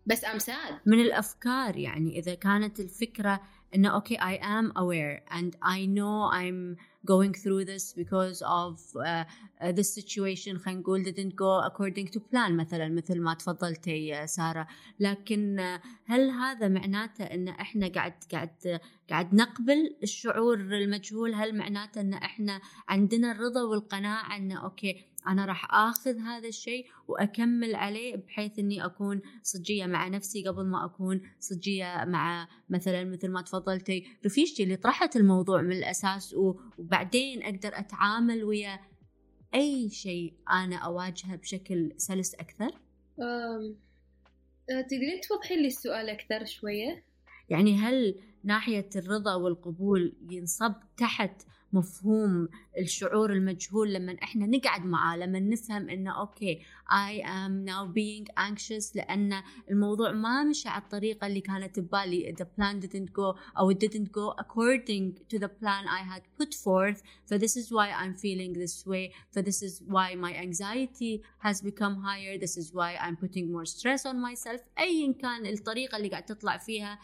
بس 0.06 0.24
sad. 0.24 0.72
من 0.86 1.00
الأفكار 1.00 1.76
يعني 1.76 2.18
إذا 2.18 2.34
كانت 2.34 2.80
الفكرة 2.80 3.40
إنه 3.74 3.88
okay 3.88 4.16
I 4.16 4.38
am 4.42 4.72
aware 4.76 5.22
and 5.38 5.56
I 5.62 5.86
know 5.86 6.30
I'm 6.32 6.76
going 7.06 7.32
through 7.32 7.64
this 7.64 7.92
because 7.92 8.42
of 8.42 8.80
uh, 8.96 9.24
uh, 9.60 9.72
this 9.72 9.94
situation. 9.94 10.58
خلينا 10.58 10.80
نقول 10.80 11.04
didn't 11.04 11.36
go 11.36 11.60
according 11.70 12.06
to 12.12 12.20
plan 12.20 12.50
مثلا 12.50 12.88
مثل 12.88 13.20
ما 13.20 13.34
تفضلتي 13.34 14.06
يا 14.06 14.26
سارة. 14.26 14.66
لكن 15.00 15.56
uh, 15.76 15.86
هل 16.04 16.30
هذا 16.30 16.68
معناته 16.68 17.24
إن 17.24 17.48
إحنا 17.48 17.88
قاعد 17.88 18.14
قاعد 18.32 18.80
قاعد 19.10 19.34
نقبل 19.34 19.96
الشعور 20.02 20.54
المجهول؟ 20.54 21.34
هل 21.34 21.58
معناته 21.58 22.00
إن 22.00 22.14
إحنا 22.14 22.60
عندنا 22.88 23.32
الرضا 23.32 23.62
والقناعة 23.62 24.36
ان 24.36 24.52
okay 24.52 25.04
أنا 25.28 25.44
راح 25.44 25.74
آخذ 25.74 26.18
هذا 26.18 26.48
الشيء 26.48 26.86
وأكمل 27.08 27.74
عليه 27.74 28.16
بحيث 28.16 28.58
إني 28.58 28.84
أكون 28.84 29.20
صجية 29.42 29.86
مع 29.86 30.08
نفسي 30.08 30.48
قبل 30.48 30.66
ما 30.66 30.84
أكون 30.84 31.20
صجية 31.40 32.04
مع 32.04 32.48
مثلا 32.68 33.04
مثل 33.04 33.28
ما 33.28 33.42
تفضلتي. 33.42 34.06
رفيجتي 34.26 34.62
اللي 34.62 34.76
طرحت 34.76 35.16
الموضوع 35.16 35.62
من 35.62 35.72
الأساس 35.72 36.34
وبعدين 36.34 37.42
أقدر 37.42 37.78
أتعامل 37.78 38.44
ويا 38.44 38.80
أي 39.54 39.90
شيء 39.90 40.34
أنا 40.50 40.76
أواجهه 40.76 41.36
بشكل 41.36 41.92
سلس 41.96 42.34
أكثر. 42.34 42.70
أم... 43.20 43.76
أه، 44.70 44.80
تقدرين 44.80 45.20
توضحي 45.28 45.56
لي 45.56 45.66
السؤال 45.66 46.08
أكثر 46.10 46.44
شوية؟ 46.44 47.04
يعني 47.48 47.76
هل 47.76 48.20
ناحية 48.44 48.88
الرضا 48.96 49.34
والقبول 49.34 50.16
ينصب 50.30 50.74
تحت 50.96 51.42
مفهوم 51.72 52.48
الشعور 52.78 53.32
المجهول 53.32 53.94
لما 53.94 54.16
إحنا 54.22 54.46
نقعد 54.46 54.84
معاه 54.86 55.16
لما 55.16 55.40
نفهم 55.40 55.88
إنه 55.90 56.20
أوكي 56.20 56.60
I 56.89 57.21
am 57.25 57.65
now 57.65 57.85
being 57.85 58.27
anxious 58.37 58.95
لان 58.95 59.43
الموضوع 59.71 60.11
ما 60.11 60.43
مشى 60.43 60.69
على 60.69 60.81
الطريقه 60.81 61.27
اللي 61.27 61.41
كانت 61.41 61.79
ببالي 61.79 62.35
the 62.39 62.45
plan 62.45 62.79
didn't 62.85 63.09
go 63.09 63.37
او 63.57 63.71
it 63.71 63.77
didn't 63.77 64.11
go 64.11 64.33
according 64.43 65.13
to 65.29 65.39
the 65.39 65.49
plan 65.49 65.87
I 65.87 66.03
had 66.13 66.21
put 66.39 66.53
forth 66.53 67.01
so 67.25 67.37
this 67.37 67.57
is 67.57 67.71
why 67.71 67.87
I'm 67.89 68.13
feeling 68.13 68.53
this 68.53 68.85
way 68.85 69.13
so 69.33 69.41
this 69.41 69.61
is 69.67 69.81
why 69.87 70.15
my 70.15 70.33
anxiety 70.45 71.23
has 71.45 71.61
become 71.61 71.95
higher 72.09 72.37
this 72.37 72.55
is 72.57 72.67
why 72.77 72.91
I'm 73.03 73.17
putting 73.23 73.51
more 73.51 73.65
stress 73.65 74.05
on 74.05 74.17
myself 74.19 74.61
ايا 74.79 75.13
كان 75.13 75.45
الطريقه 75.45 75.97
اللي 75.97 76.09
قاعد 76.09 76.25
تطلع 76.25 76.57
فيها 76.57 76.99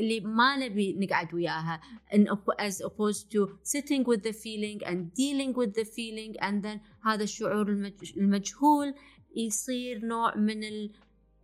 اللي 0.00 0.20
ما 0.20 0.56
نبي 0.56 0.96
نقعد 0.98 1.34
وياها 1.34 1.80
as 2.58 2.80
opposed 2.80 3.30
to 3.30 3.58
sitting 3.62 4.04
with 4.04 4.22
the 4.22 4.32
feeling 4.32 4.80
and 4.84 5.14
dealing 5.14 5.52
with 5.52 5.74
the 5.74 5.84
feeling 5.84 6.34
and 6.40 6.62
then 6.62 6.80
هذا 7.05 7.23
الشعور 7.23 7.69
المجهول 8.17 8.93
يصير 9.35 10.05
نوع 10.05 10.35
من 10.37 10.63
ال 10.63 10.91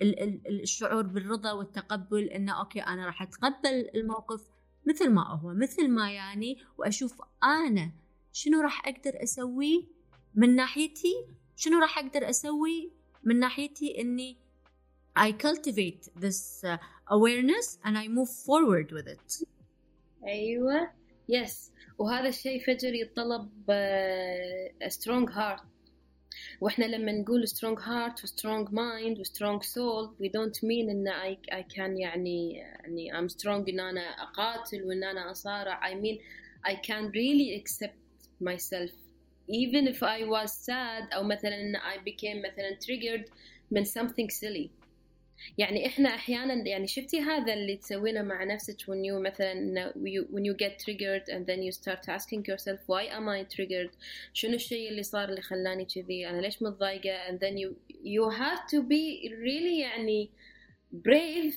الشعور 0.02 1.02
بالرضا 1.02 1.52
والتقبل 1.52 2.24
إنه 2.24 2.60
أوكي 2.60 2.80
أنا 2.80 3.06
راح 3.06 3.22
أتقبل 3.22 3.90
الموقف 3.96 4.42
مثل 4.86 5.10
ما 5.10 5.28
هو 5.28 5.54
مثل 5.54 5.90
ما 5.90 6.12
يعني 6.12 6.58
وأشوف 6.78 7.22
أنا 7.44 7.92
شنو 8.34 8.62
راح 8.62 8.88
أقدر 8.88 9.24
اسويه 9.24 9.84
من 10.36 10.56
ناحيتي 10.56 11.26
شنو 11.56 11.80
راح 11.80 11.98
أقدر 11.98 12.30
أسوي 12.30 12.92
من 13.24 13.40
ناحيتي 13.40 14.02
إني 14.02 14.38
I 15.18 15.32
cultivate 15.32 16.10
this 16.16 16.64
uh, 16.64 16.78
awareness 17.08 17.80
and 17.84 17.98
I 17.98 18.08
move 18.08 18.30
forward 18.30 18.92
with 18.92 19.08
it. 19.08 19.48
أيوه 20.28 20.92
يس 21.30 21.72
وهذا 21.98 22.30
الشيء 22.30 22.60
فجر 22.60 22.94
يتطلب 22.94 23.50
uh, 23.70 24.88
a 24.88 24.90
strong 24.90 25.28
heart 25.28 25.64
وإحنا 26.62 26.86
لما 26.86 27.12
نقول 27.12 27.48
strong 27.48 27.80
heart 27.80 28.24
و 28.24 28.28
strong 28.28 28.68
mind 28.70 29.20
و 29.20 29.24
strong 29.24 29.62
soul 29.64 30.10
we 30.22 30.28
don't 30.30 30.64
mean 30.64 30.90
ان 30.90 31.08
I, 31.08 31.38
I 31.54 31.64
can 31.64 32.00
يعني 32.00 32.54
يعني 32.54 33.14
I'm 33.14 33.32
strong 33.32 33.70
ان 33.70 33.80
أنا 33.80 34.02
اقاتل 34.02 34.84
وان 34.84 35.04
أنا 35.04 35.32
اصارع 35.32 35.92
I 35.92 35.94
mean 35.94 36.18
I 36.68 36.76
can 36.76 37.12
really 37.12 37.62
accept 37.62 37.98
myself 38.44 38.92
even 39.50 39.88
if 39.88 40.04
I 40.04 40.24
was 40.24 40.52
sad 40.52 41.14
أو 41.14 41.24
مثلا 41.24 41.62
ان 41.62 41.78
I 41.78 41.98
became 41.98 42.52
مثلا 42.52 42.78
triggered 42.80 43.30
من 43.72 43.86
something 43.86 44.30
silly 44.30 44.87
يعني 45.58 45.86
إحنا 45.88 46.10
أحيانا 46.10 46.68
يعني 46.68 46.88
شفتي 46.88 47.20
هذا 47.20 47.54
اللي 47.54 47.76
تسوينه 47.76 48.22
مع 48.22 48.44
نفسك 48.44 48.78
when 48.82 49.04
you 49.06 49.14
مثلا 49.14 49.94
when 50.32 50.44
you 50.44 50.54
get 50.54 50.80
triggered 50.80 51.30
and 51.30 51.46
then 51.48 51.62
you 51.62 51.72
start 51.72 52.10
asking 52.10 52.44
yourself 52.46 52.80
why 52.88 53.04
am 53.18 53.28
I 53.30 53.44
triggered? 53.56 53.96
شنو 54.34 54.54
الشيء 54.56 54.90
اللي 54.90 55.04
صار 55.04 55.30
اللي 55.30 55.42
خلاني 55.42 55.86
كذي؟ 55.86 56.30
أنا 56.30 56.42
ليش 56.42 56.64
متضايقة? 56.64 57.28
And 57.30 57.40
then 57.40 57.58
you 57.58 57.76
you 58.04 58.30
have 58.30 58.68
to 58.68 58.82
be 58.82 59.30
really 59.30 59.80
يعني 59.82 60.30
brave 60.94 61.54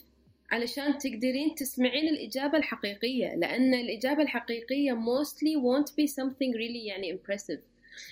علشان 0.50 0.98
تقدرين 0.98 1.54
تسمعين 1.54 2.08
الإجابة 2.08 2.58
الحقيقية 2.58 3.34
لأن 3.34 3.74
الإجابة 3.74 4.22
الحقيقية 4.22 4.92
mostly 4.92 5.56
won't 5.56 5.90
be 5.90 6.06
something 6.06 6.52
really 6.54 6.86
يعني 6.86 7.18
impressive. 7.18 7.69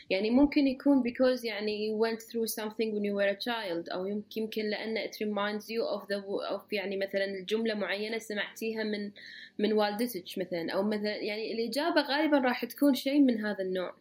يعني 0.10 0.30
ممكن 0.30 0.68
يكون 0.68 1.04
because 1.04 1.44
يعني 1.46 1.90
you 1.90 1.98
went 1.98 2.22
through 2.22 2.48
something 2.48 2.94
when 2.94 3.04
you 3.04 3.14
were 3.14 3.30
a 3.30 3.40
child 3.40 3.92
أو 3.92 4.06
يمكن 4.06 4.64
لأن 4.70 4.98
it 4.98 5.16
reminds 5.16 5.70
you 5.70 5.84
of 5.84 6.08
the 6.08 6.22
of 6.54 6.62
يعني 6.72 6.98
مثلا 6.98 7.26
الجملة 7.26 7.74
معينة 7.74 8.18
سمعتيها 8.18 8.84
من 8.84 9.12
من 9.60 9.74
والدتك 9.74 10.38
مثلا 10.38 10.72
أو 10.72 10.84
مثلا 10.84 11.16
يعني 11.16 11.54
الإجابة 11.54 12.02
غالبا 12.02 12.40
راح 12.40 12.66
تكون 12.66 12.94
شيء 12.94 13.20
من 13.20 13.46
هذا 13.46 13.62
النوع 13.64 13.96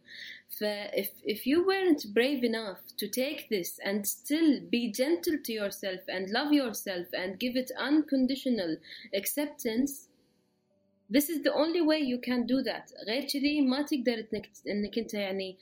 ف 0.49 0.65
if, 0.93 1.09
if 1.25 1.47
you 1.47 1.67
weren't 1.67 2.15
brave 2.15 2.45
enough 2.45 2.81
to 2.97 3.09
take 3.09 3.49
this 3.49 3.81
and 3.89 4.07
still 4.07 4.61
be 4.71 4.93
gentle 4.93 5.39
to 5.47 5.53
yourself 5.53 6.01
and 6.09 6.31
love 6.31 6.53
yourself 6.53 7.07
and 7.15 7.39
give 7.39 7.57
it 7.57 7.71
unconditional 7.89 8.77
acceptance 9.21 10.06
this 11.11 11.29
is 11.29 11.43
the 11.43 11.53
only 11.53 11.83
way 11.91 11.99
you 11.99 12.19
can 12.19 12.47
do 12.47 12.63
that 12.63 12.93
غير 13.09 13.25
كذي 13.25 13.61
ما 13.61 13.83
تقدر 13.83 14.15
انك 14.15 14.51
انك 14.69 14.99
انت 14.99 15.15
يعني 15.15 15.59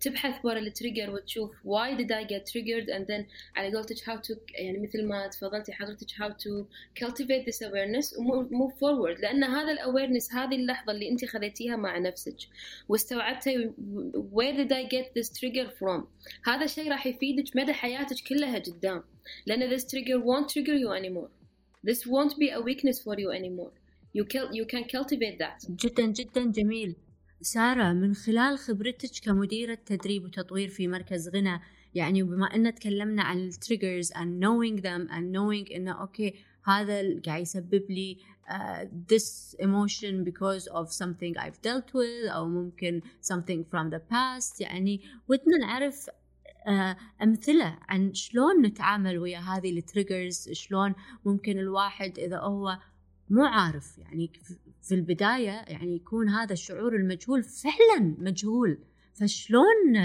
تبحث 0.00 0.44
ورا 0.44 0.58
التريجر 0.58 1.10
وتشوف 1.10 1.50
why 1.64 1.94
did 1.96 2.12
I 2.12 2.24
get 2.24 2.46
triggered 2.46 2.88
and 2.88 3.06
then 3.06 3.26
على 3.56 3.74
قولتك 3.74 3.96
how 3.96 4.16
to 4.16 4.36
يعني 4.54 4.78
مثل 4.78 5.04
ما 5.04 5.26
تفضلتي 5.26 5.72
حضرتك 5.72 6.10
how 6.10 6.28
to 6.28 6.66
cultivate 7.04 7.44
this 7.46 7.62
awareness 7.62 8.18
و 8.18 8.44
move 8.44 8.72
forward 8.72 9.20
لأن 9.20 9.44
هذا 9.44 9.72
الاويرنس 9.72 10.32
هذه 10.32 10.56
اللحظة 10.56 10.92
اللي 10.92 11.10
أنت 11.10 11.24
خذيتيها 11.24 11.76
مع 11.76 11.98
نفسك 11.98 12.36
واستوعبتي 12.88 13.70
where 14.34 14.54
did 14.56 14.72
I 14.72 14.88
get 14.88 15.06
this 15.14 15.38
trigger 15.38 15.68
from 15.80 16.04
هذا 16.44 16.64
الشيء 16.64 16.90
راح 16.90 17.06
يفيدك 17.06 17.56
مدى 17.56 17.72
حياتك 17.72 18.16
كلها 18.28 18.58
قدام 18.58 19.02
لأن 19.46 19.78
this 19.78 19.82
trigger 19.82 20.18
won't 20.18 20.48
trigger 20.48 20.76
you 20.76 20.92
anymore 20.92 21.30
this 21.86 22.06
won't 22.06 22.38
be 22.38 22.50
a 22.50 22.60
weakness 22.60 22.98
for 23.04 23.18
you 23.18 23.30
anymore 23.30 23.77
You, 24.13 24.25
you 24.51 24.65
can 24.65 24.83
cultivate 24.83 25.39
that. 25.39 25.65
جدا 25.69 26.05
جدا 26.05 26.51
جميل. 26.51 26.95
سارة 27.41 27.93
من 27.93 28.13
خلال 28.13 28.57
خبرتك 28.57 29.09
كمديرة 29.23 29.77
تدريب 29.85 30.23
وتطوير 30.23 30.69
في 30.69 30.87
مركز 30.87 31.29
غنى 31.29 31.59
يعني 31.95 32.23
بما 32.23 32.55
أن 32.55 32.75
تكلمنا 32.75 33.23
عن 33.23 33.37
التريجرز 33.37 34.11
and 34.11 34.39
knowing 34.39 34.81
them 34.81 35.11
and 35.11 35.31
knowing 35.31 35.75
إنه 35.75 36.01
أوكي 36.01 36.33
هذا 36.63 37.21
قاعد 37.25 37.41
يسبب 37.41 37.85
لي 37.89 38.17
uh, 38.49 38.85
this 39.13 39.55
emotion 39.59 40.23
because 40.23 40.67
of 40.67 40.91
something 40.91 41.37
I've 41.37 41.61
dealt 41.61 41.93
with 41.93 42.31
أو 42.31 42.47
ممكن 42.47 43.01
something 43.21 43.63
from 43.71 43.89
the 43.89 43.99
past. 43.99 44.61
يعني 44.61 45.01
ودنا 45.27 45.57
نعرف 45.57 46.09
uh, 46.09 46.95
أمثلة 47.23 47.79
عن 47.89 48.13
شلون 48.13 48.61
نتعامل 48.61 49.17
ويا 49.17 49.39
هذه 49.39 49.77
ال 49.77 49.85
triggers 49.85 50.49
شلون 50.51 50.95
ممكن 51.25 51.59
الواحد 51.59 52.19
إذا 52.19 52.37
هو 52.37 52.77
مو 53.29 53.43
عارف 53.43 53.97
يعني 53.97 54.31
في 54.81 54.95
البداية 54.95 55.65
يعني 55.67 55.95
يكون 55.95 56.29
هذا 56.29 56.53
الشعور 56.53 56.95
المجهول 56.95 57.43
فعلا 57.43 58.15
مجهول. 58.19 58.77
فشلون 59.19 59.97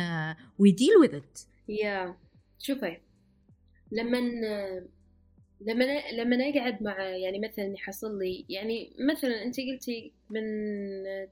we 0.58 0.70
deal 0.72 0.96
with 1.00 1.14
it 1.14 1.40
يا 1.68 2.16
شوفي 2.58 2.96
لما 3.92 4.18
لما 5.60 5.84
لما 6.12 6.48
اقعد 6.48 6.82
مع 6.82 7.02
يعني 7.02 7.38
مثلا 7.38 7.64
يحصل 7.64 8.18
لي 8.18 8.44
يعني 8.48 8.92
مثلا 9.08 9.42
أنت 9.42 9.56
قلتي 9.60 10.12
من 10.30 10.42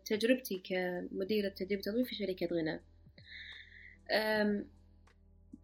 تجربتي 0.04 0.62
كمديرة 0.64 1.48
تدريب 1.48 1.80
تطوير 1.80 2.04
في 2.04 2.14
شركة 2.14 2.46
غنى 2.46 2.80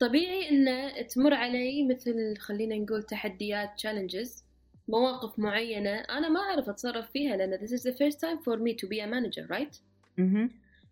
طبيعي 0.00 0.48
ان 0.50 0.92
تمر 1.06 1.34
علي 1.34 1.86
مثل 1.86 2.36
خلينا 2.36 2.76
نقول 2.76 3.02
تحديات 3.02 3.70
challenges. 3.80 4.42
مواقف 4.88 5.38
معينة 5.38 5.90
أنا 5.90 6.28
ما 6.28 6.40
أعرف 6.40 6.68
أتصرف 6.68 7.10
فيها 7.10 7.36
لأن 7.36 7.58
this 7.58 7.70
is 7.70 7.82
the 7.82 7.92
first 7.92 8.18
time 8.20 8.38
for 8.44 8.56
me 8.56 8.74
to 8.74 8.86
be 8.88 9.00
a 9.00 9.06
manager 9.06 9.46
right؟ 9.50 9.78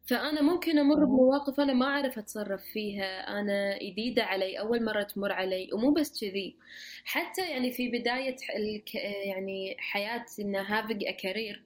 فأنا 0.07 0.43
ممكن 0.43 0.79
أمر 0.79 1.05
بمواقف 1.05 1.61
أنا 1.61 1.73
ما 1.73 1.87
أعرف 1.87 2.19
أتصرف 2.19 2.63
فيها. 2.65 3.41
أنا 3.41 3.79
جديدة 3.83 4.25
علي 4.25 4.59
أول 4.59 4.85
مرة 4.85 5.03
تمر 5.03 5.33
علي 5.33 5.69
ومو 5.73 5.91
بس 5.93 6.21
كذي. 6.21 6.57
حتى 7.05 7.51
يعني 7.51 7.73
في 7.73 7.89
بداية 7.89 8.37
الك... 8.57 8.95
يعني 8.95 9.77
حياة 9.79 10.25
إن 10.41 10.65
having 10.65 11.01
a 11.01 11.13
career 11.13 11.59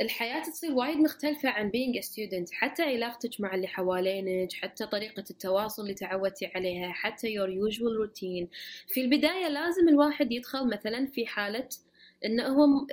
الحياة 0.00 0.42
تصير 0.42 0.72
وايد 0.72 0.98
مختلفة 0.98 1.48
عن 1.48 1.70
being 1.70 1.98
a 1.98 2.06
student. 2.06 2.52
حتى 2.52 2.82
علاقتك 2.82 3.40
مع 3.40 3.54
اللي 3.54 3.66
حوالينك 3.66 4.52
حتى 4.52 4.86
طريقة 4.86 5.24
التواصل 5.30 5.82
اللي 5.82 5.94
تعودتي 5.94 6.46
عليها 6.46 6.92
حتى 6.92 7.34
your 7.38 7.48
usual 7.48 8.06
routine. 8.06 8.46
في 8.88 9.00
البداية 9.00 9.48
لازم 9.48 9.88
الواحد 9.88 10.32
يدخل 10.32 10.68
مثلا 10.68 11.06
في 11.06 11.26
حالة 11.26 11.68
إنه 12.24 12.46
هو 12.46 12.86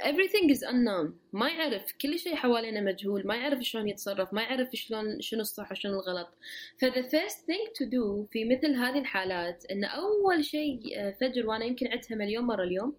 everything 0.00 0.54
is 0.54 0.60
unknown. 0.62 1.12
ما 1.32 1.48
يعرف 1.48 1.92
كل 2.02 2.18
شيء 2.18 2.34
حوالينا 2.34 2.80
مجهول 2.80 3.26
ما 3.26 3.36
يعرف 3.36 3.62
شلون 3.62 3.88
يتصرف 3.88 4.34
ما 4.34 4.42
يعرف 4.42 4.68
شلون 4.74 5.20
شنو 5.20 5.40
الصح 5.40 5.72
وشنو 5.72 5.92
الغلط. 5.92 6.28
ف 6.78 6.84
the 6.84 7.02
first 7.02 7.38
thing 7.38 7.72
to 7.78 7.84
do 7.86 8.26
في 8.30 8.44
مثل 8.44 8.74
هذه 8.74 8.98
الحالات 8.98 9.64
إن 9.70 9.84
أول 9.84 10.44
شيء 10.44 10.80
فجر 11.20 11.46
وأنا 11.46 11.64
يمكن 11.64 11.86
عدتها 11.86 12.14
مليون 12.14 12.44
مرة 12.44 12.64
اليوم 12.64 12.94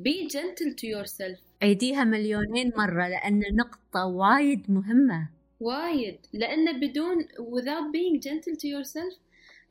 be 0.00 0.28
gentle 0.28 0.74
to 0.74 0.86
yourself. 0.86 1.40
عيديها 1.62 2.04
مليونين 2.04 2.72
مرة 2.76 3.08
لأن 3.08 3.42
نقطة 3.56 4.06
وايد 4.06 4.70
مهمة. 4.70 5.28
وايد. 5.60 6.18
لأن 6.32 6.80
بدون 6.80 7.24
without 7.24 7.92
being 7.92 8.20
gentle 8.20 8.56
to 8.56 8.68
yourself 8.68 9.18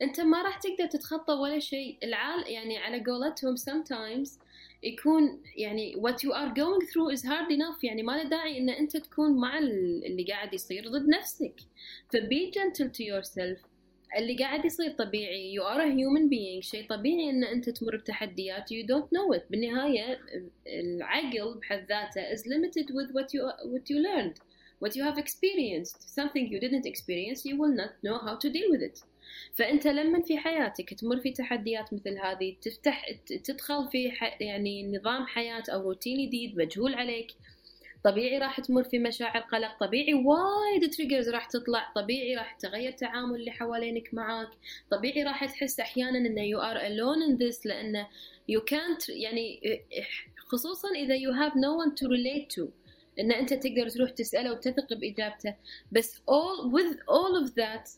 أنت 0.02 0.20
ما 0.20 0.42
راح 0.42 0.58
تقدر 0.58 0.86
تتخطى 0.86 1.32
ولا 1.32 1.58
شيء. 1.58 1.98
العال 2.02 2.52
يعني 2.52 2.78
على 2.78 3.04
قولتهم 3.04 3.56
sometimes 3.56 4.45
يكون 4.82 5.42
يعني 5.56 5.94
what 5.94 6.14
you 6.22 6.32
are 6.32 6.50
going 6.54 6.86
through 6.86 7.10
is 7.16 7.22
hard 7.22 7.50
enough 7.50 7.84
يعني 7.84 8.02
ما 8.02 8.12
له 8.12 8.22
داعي 8.28 8.58
ان 8.58 8.70
انت 8.70 8.96
تكون 8.96 9.36
مع 9.36 9.58
اللي 9.58 10.24
قاعد 10.28 10.54
يصير 10.54 10.88
ضد 10.88 11.08
نفسك 11.08 11.54
ف 12.12 12.16
be 12.16 12.50
gentle 12.50 12.88
to 12.88 13.04
yourself 13.04 13.66
اللي 14.18 14.36
قاعد 14.36 14.64
يصير 14.64 14.90
طبيعي 14.92 15.58
you 15.58 15.62
are 15.62 15.80
a 15.80 15.90
human 15.90 16.28
being 16.30 16.60
شيء 16.70 16.86
طبيعي 16.88 17.30
ان 17.30 17.44
انت 17.44 17.70
تمر 17.70 17.96
بتحديات 17.96 18.72
you 18.72 18.86
don't 18.86 19.08
know 19.08 19.38
it 19.38 19.50
بالنهاية 19.50 20.20
العقل 20.66 21.54
بحد 21.60 21.86
ذاته 21.88 22.34
is 22.34 22.40
limited 22.40 22.86
with 22.90 23.10
what 23.12 23.26
you 23.34 23.42
what 23.72 23.90
you 23.90 23.98
learned 23.98 24.36
what 24.80 24.94
you 24.96 25.02
have 25.02 25.18
experienced 25.18 25.98
something 26.18 26.44
you 26.52 26.60
didn't 26.60 26.86
experience 26.86 27.44
you 27.44 27.56
will 27.60 27.74
not 27.82 27.92
know 28.06 28.18
how 28.26 28.34
to 28.36 28.48
deal 28.50 28.68
with 28.70 28.82
it 28.82 28.98
فأنت 29.54 29.86
لما 29.86 30.22
في 30.22 30.38
حياتك 30.38 30.94
تمر 30.94 31.20
في 31.20 31.30
تحديات 31.30 31.94
مثل 31.94 32.18
هذه 32.18 32.56
تفتح 32.62 33.10
تدخل 33.44 33.88
في 33.88 34.12
يعني 34.40 34.96
نظام 34.96 35.26
حياة 35.26 35.62
أو 35.68 35.82
روتين 35.82 36.26
جديد 36.26 36.58
مجهول 36.58 36.94
عليك 36.94 37.32
طبيعي 38.04 38.38
راح 38.38 38.60
تمر 38.60 38.84
في 38.84 38.98
مشاعر 38.98 39.40
قلق 39.40 39.78
طبيعي 39.80 40.14
وايد 40.14 40.90
triggers 40.90 41.28
راح 41.28 41.46
تطلع 41.46 41.92
طبيعي 41.96 42.36
راح 42.36 42.52
تغير 42.52 42.92
تعامل 42.92 43.34
اللي 43.40 43.50
حوالينك 43.50 44.14
معاك 44.14 44.48
طبيعي 44.90 45.22
راح 45.22 45.44
تحس 45.44 45.80
أحيانا 45.80 46.18
إنه 46.18 46.42
you 46.42 46.60
are 46.60 46.78
alone 46.78 47.30
in 47.30 47.38
this 47.38 47.66
لأنه 47.66 48.08
you 48.52 48.60
can't 48.60 49.08
يعني 49.08 49.60
خصوصا 50.38 50.88
إذا 50.90 51.16
you 51.18 51.32
have 51.32 51.52
no 51.52 51.84
one 51.84 51.94
to 51.94 52.08
relate 52.08 52.62
to 52.62 52.68
إن 53.20 53.32
أنت 53.32 53.54
تقدر 53.54 53.88
تروح 53.88 54.10
تسأله 54.10 54.52
وتثق 54.52 54.94
بإجابته. 54.94 55.54
بس 55.92 56.16
all 56.16 56.70
with 56.70 56.96
all 57.08 57.44
of 57.44 57.54
that 57.54 57.90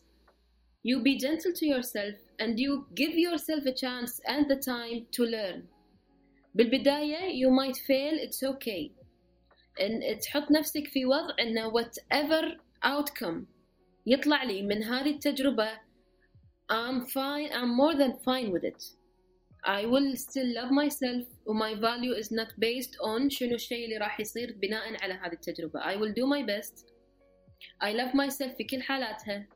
you 0.82 1.02
be 1.02 1.16
gentle 1.16 1.52
to 1.52 1.66
yourself 1.66 2.14
and 2.38 2.58
you 2.60 2.86
give 2.94 3.14
yourself 3.14 3.64
a 3.66 3.72
chance 3.72 4.20
and 4.26 4.48
the 4.50 4.56
time 4.56 5.06
to 5.10 5.24
learn 5.24 5.62
بالبداية 6.54 7.32
you 7.32 7.50
might 7.50 7.76
fail 7.76 8.18
it's 8.18 8.42
okay 8.42 8.90
إن 9.80 10.18
تحط 10.18 10.50
نفسك 10.50 10.86
في 10.86 11.06
وضع 11.06 11.34
إنه 11.40 11.72
whatever 11.72 12.58
outcome 12.84 13.44
يطلع 14.06 14.42
لي 14.42 14.62
من 14.62 14.82
هذه 14.82 15.10
التجربة 15.10 15.68
I'm 16.72 17.06
fine 17.06 17.50
I'm 17.52 17.76
more 17.76 17.94
than 17.94 18.12
fine 18.24 18.50
with 18.52 18.64
it 18.64 18.82
I 19.66 19.86
will 19.86 20.16
still 20.16 20.54
love 20.54 20.70
myself 20.70 21.24
my 21.46 21.74
value 21.74 22.12
is 22.12 22.30
not 22.30 22.50
based 22.58 22.96
on 23.00 23.28
شنو 23.28 23.54
الشيء 23.54 23.84
اللي 23.84 23.96
راح 23.96 24.20
يصير 24.20 24.56
بناء 24.62 25.02
على 25.02 25.14
هذه 25.14 25.32
التجربة 25.32 25.80
I 25.80 25.96
will 25.96 26.12
do 26.12 26.26
my 26.26 26.42
best 26.42 26.86
I 27.80 27.92
love 27.92 28.14
myself 28.14 28.56
في 28.56 28.64
كل 28.64 28.82
حالاتها 28.82 29.46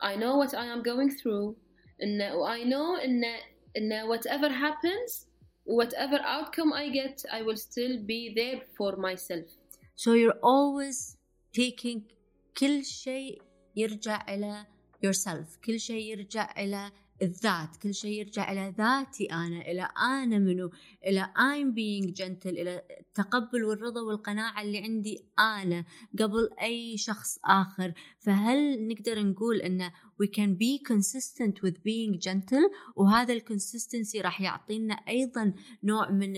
I 0.00 0.16
know 0.16 0.36
what 0.36 0.54
I 0.54 0.66
am 0.66 0.82
going 0.82 1.10
through 1.10 1.56
إن 2.02 2.20
I 2.20 2.64
know 2.64 2.96
إن 2.96 3.24
إن 3.76 4.08
whatever 4.08 4.48
happens 4.48 5.26
whatever 5.64 6.18
outcome 6.24 6.72
I 6.72 6.88
get 6.88 7.24
I 7.32 7.42
will 7.42 7.56
still 7.56 7.98
be 7.98 8.32
there 8.34 8.60
for 8.76 8.96
myself 8.96 9.46
so 9.94 10.12
you're 10.14 10.40
always 10.42 11.16
taking 11.52 12.02
كل 12.58 12.84
شيء 12.84 13.42
يرجع 13.76 14.24
إلى 14.28 14.66
yourself 15.06 15.58
كل 15.64 15.80
شيء 15.80 16.02
يرجع 16.12 16.54
إلى 16.58 16.90
الذات 17.22 17.76
كل 17.82 17.94
شيء 17.94 18.20
يرجع 18.20 18.52
إلى 18.52 18.74
ذاتي 18.78 19.26
أنا 19.26 19.60
إلى 19.60 19.88
أنا 19.98 20.38
منو 20.38 20.70
إلى 21.05 21.23
I'm 21.23 21.73
being 21.73 22.13
gentle 22.13 22.47
إلى 22.47 22.81
التقبل 22.99 23.63
والرضا 23.63 24.01
والقناعة 24.01 24.61
اللي 24.61 24.77
عندي 24.77 25.25
أنا 25.39 25.85
قبل 26.19 26.49
أي 26.61 26.97
شخص 26.97 27.39
آخر. 27.45 27.93
فهل 28.19 28.87
نقدر 28.87 29.23
نقول 29.23 29.61
أن 29.61 29.91
we 30.23 30.27
can 30.27 30.55
be 30.55 30.79
consistent 30.79 31.61
with 31.63 31.77
being 31.83 32.19
gentle 32.19 32.71
وهذا 32.95 33.33
الكونسستنسي 33.33 34.21
راح 34.21 34.41
يعطينا 34.41 34.93
أيضا 34.93 35.53
نوع 35.83 36.11
من 36.11 36.33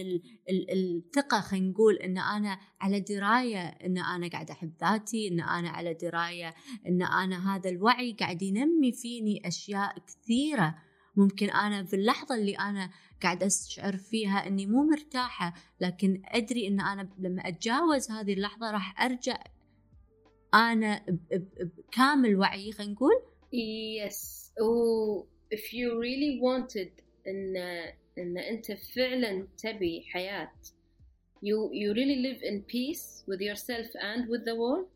الثقة 0.50 1.42
خلينا 1.42 1.70
نقول 1.70 1.96
إن 1.96 2.18
أنا 2.18 2.60
على 2.82 3.00
دراية 3.00 3.68
إن 3.68 3.98
أنا 3.98 4.28
قاعدة 4.28 4.54
أحب 4.54 4.74
ذاتي 4.82 5.28
إن 5.28 5.40
أنا 5.40 5.70
على 5.70 5.94
دراية 5.94 6.56
إن 6.88 7.02
أنا 7.02 7.56
هذا 7.56 7.70
الوعي 7.70 8.14
قاعد 8.20 8.42
ينمي 8.42 8.92
فيني 8.92 9.48
أشياء 9.48 9.96
كثيرة. 10.08 10.76
ممكن 11.18 11.50
أنا 11.50 11.84
في 11.84 11.96
اللحظه 11.96 12.36
اللي 12.36 12.54
أنا 12.56 12.90
قاعد 13.24 13.44
أشعر 13.44 13.98
فيها 13.98 14.48
إني 14.48 14.66
مو 14.66 14.84
مرتاحة 14.84 15.54
لكن 15.82 16.22
أدري 16.26 16.68
إن 16.68 16.82
أنا 16.82 17.10
لما 17.20 17.48
أتجاوز 17.48 18.12
هذه 18.12 18.34
اللحظة 18.34 18.72
راح 18.72 19.04
أرجع 19.04 19.38
أنا 20.54 21.06
بكامل 21.78 22.36
وعي 22.36 22.72
خلينا 22.72 22.94
نقول. 22.94 23.22
Yes. 23.54 24.52
و 24.62 25.24
if 25.54 25.74
you 25.74 26.00
really 26.00 26.40
wanted 26.42 27.04
إن 27.28 27.58
إن 28.18 28.38
أنت 28.38 28.72
فعلا 28.72 29.48
تبي 29.58 30.04
حياة 30.10 30.52
you 31.42 31.70
you 31.74 31.94
really 31.94 32.20
live 32.28 32.42
in 32.42 32.62
peace 32.62 33.24
with 33.28 33.42
yourself 33.42 33.88
and 34.02 34.30
with 34.30 34.46
the 34.46 34.56
world. 34.56 34.90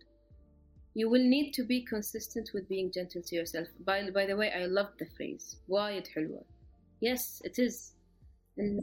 you 0.98 1.08
will 1.10 1.26
need 1.28 1.52
to 1.52 1.64
be 1.64 1.82
consistent 1.82 2.50
with 2.54 2.68
being 2.68 2.90
gentle 2.92 3.22
to 3.22 3.34
yourself 3.34 3.68
by, 3.84 4.08
by 4.10 4.26
the 4.26 4.36
way 4.36 4.52
I 4.52 4.66
love 4.66 4.90
the 4.98 5.06
phrase 5.16 5.56
وايد 5.68 6.06
حلوة 6.06 6.44
yes 7.00 7.42
it 7.44 7.58
is 7.58 7.94
إن 8.58 8.82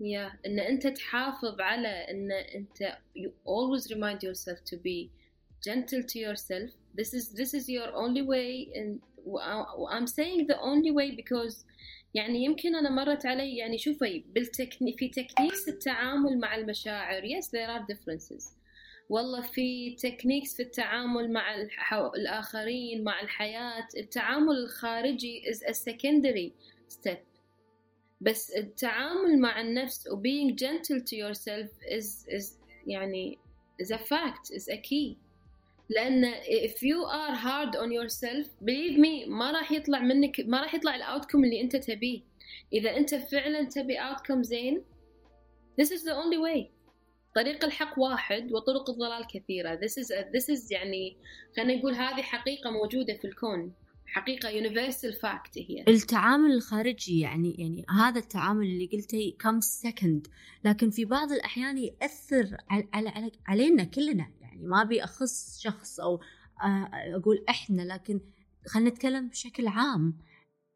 yeah 0.00 0.32
إن 0.46 0.58
أنت 0.60 0.86
تحافظ 0.86 1.60
على 1.60 2.10
إن 2.10 2.32
أنت 2.32 2.98
you 3.14 3.30
always 3.44 3.90
remind 3.90 4.22
yourself 4.22 4.58
to 4.64 4.76
be 4.76 5.10
gentle 5.64 6.02
to 6.02 6.18
yourself 6.18 6.70
this 6.94 7.14
is 7.14 7.28
this 7.32 7.54
is 7.54 7.68
your 7.68 7.88
only 7.94 8.22
way 8.22 8.68
and 8.74 9.00
I'm 9.90 10.06
saying 10.06 10.46
the 10.46 10.60
only 10.60 10.90
way 10.90 11.10
because 11.10 11.64
يعني 12.14 12.44
يمكن 12.44 12.74
أنا 12.76 12.90
مرت 12.90 13.26
علي 13.26 13.56
يعني 13.56 13.78
شوفي 13.78 14.24
بالتكني 14.34 14.92
في 14.92 15.08
تكنيكس 15.08 15.68
التعامل 15.68 16.38
مع 16.38 16.54
المشاعر 16.54 17.22
yes 17.22 17.46
there 17.46 17.68
are 17.68 17.86
differences 17.92 18.52
والله 19.11 19.41
في 19.41 19.95
تكنيكس 19.95 20.55
في 20.55 20.63
التعامل 20.63 21.31
مع 21.31 21.55
الآخرين 22.15 23.03
مع 23.03 23.21
الحياة. 23.21 23.87
التعامل 23.97 24.55
الخارجي 24.55 25.41
is 25.41 25.57
a 25.57 25.73
secondary 25.73 26.51
step. 26.93 27.19
بس 28.21 28.51
التعامل 28.51 29.39
مع 29.39 29.61
النفس 29.61 30.07
و 30.07 30.21
being 30.21 30.55
gentle 30.55 31.01
to 31.01 31.15
yourself 31.15 31.69
is 31.83 32.25
is 32.37 32.45
يعني 32.87 33.39
is 33.83 33.91
a 33.91 33.97
fact 33.97 34.51
is 34.53 34.67
a 34.69 34.77
key. 34.77 35.17
لأن 35.89 36.33
if 36.43 36.81
you 36.81 37.05
are 37.05 37.35
hard 37.35 37.75
on 37.75 37.91
yourself 37.91 38.47
believe 38.63 38.97
me 38.97 39.27
ما 39.27 39.51
راح 39.51 39.71
يطلع 39.71 39.99
منك 39.99 40.39
ما 40.39 40.61
راح 40.61 40.73
يطلع 40.73 40.95
الاوتكم 40.95 41.43
اللي 41.43 41.61
أنت 41.61 41.75
تبيه. 41.75 42.21
إذا 42.73 42.97
أنت 42.97 43.15
فعلا 43.15 43.63
تبي 43.63 43.97
اوتكم 43.97 44.43
زين 44.43 44.83
this 45.81 45.87
is 45.87 46.03
the 46.03 46.13
only 46.13 46.37
way. 46.37 46.80
طريق 47.35 47.65
الحق 47.65 47.99
واحد 47.99 48.51
وطرق 48.51 48.89
الضلال 48.89 49.27
كثيرة. 49.27 49.75
This 49.75 50.03
is 50.03 50.07
a, 50.07 50.23
this 50.35 50.55
is 50.55 50.71
يعني 50.71 51.17
خلينا 51.57 51.79
نقول 51.79 51.93
هذه 51.93 52.21
حقيقة 52.21 52.71
موجودة 52.71 53.13
في 53.13 53.27
الكون. 53.27 53.73
حقيقة 54.05 54.49
universal 54.49 55.13
fact 55.15 55.57
هي. 55.57 55.85
التعامل 55.87 56.51
الخارجي 56.51 57.19
يعني 57.19 57.55
يعني 57.59 57.85
هذا 57.89 58.19
التعامل 58.19 58.65
اللي 58.65 58.89
قلته 58.93 59.33
comes 59.43 59.89
second. 59.89 60.31
لكن 60.65 60.89
في 60.89 61.05
بعض 61.05 61.31
الأحيان 61.31 61.77
يأثر 61.77 62.57
على, 62.69 62.87
على 62.93 63.31
علينا 63.47 63.83
كلنا. 63.83 64.31
يعني 64.41 64.67
ما 64.67 64.81
أبي 64.81 65.03
أخص 65.03 65.59
شخص 65.61 65.99
أو 65.99 66.19
أقول 67.15 67.45
إحنا 67.49 67.81
لكن 67.81 68.21
خلينا 68.67 68.89
نتكلم 68.89 69.27
بشكل 69.27 69.67
عام. 69.67 70.17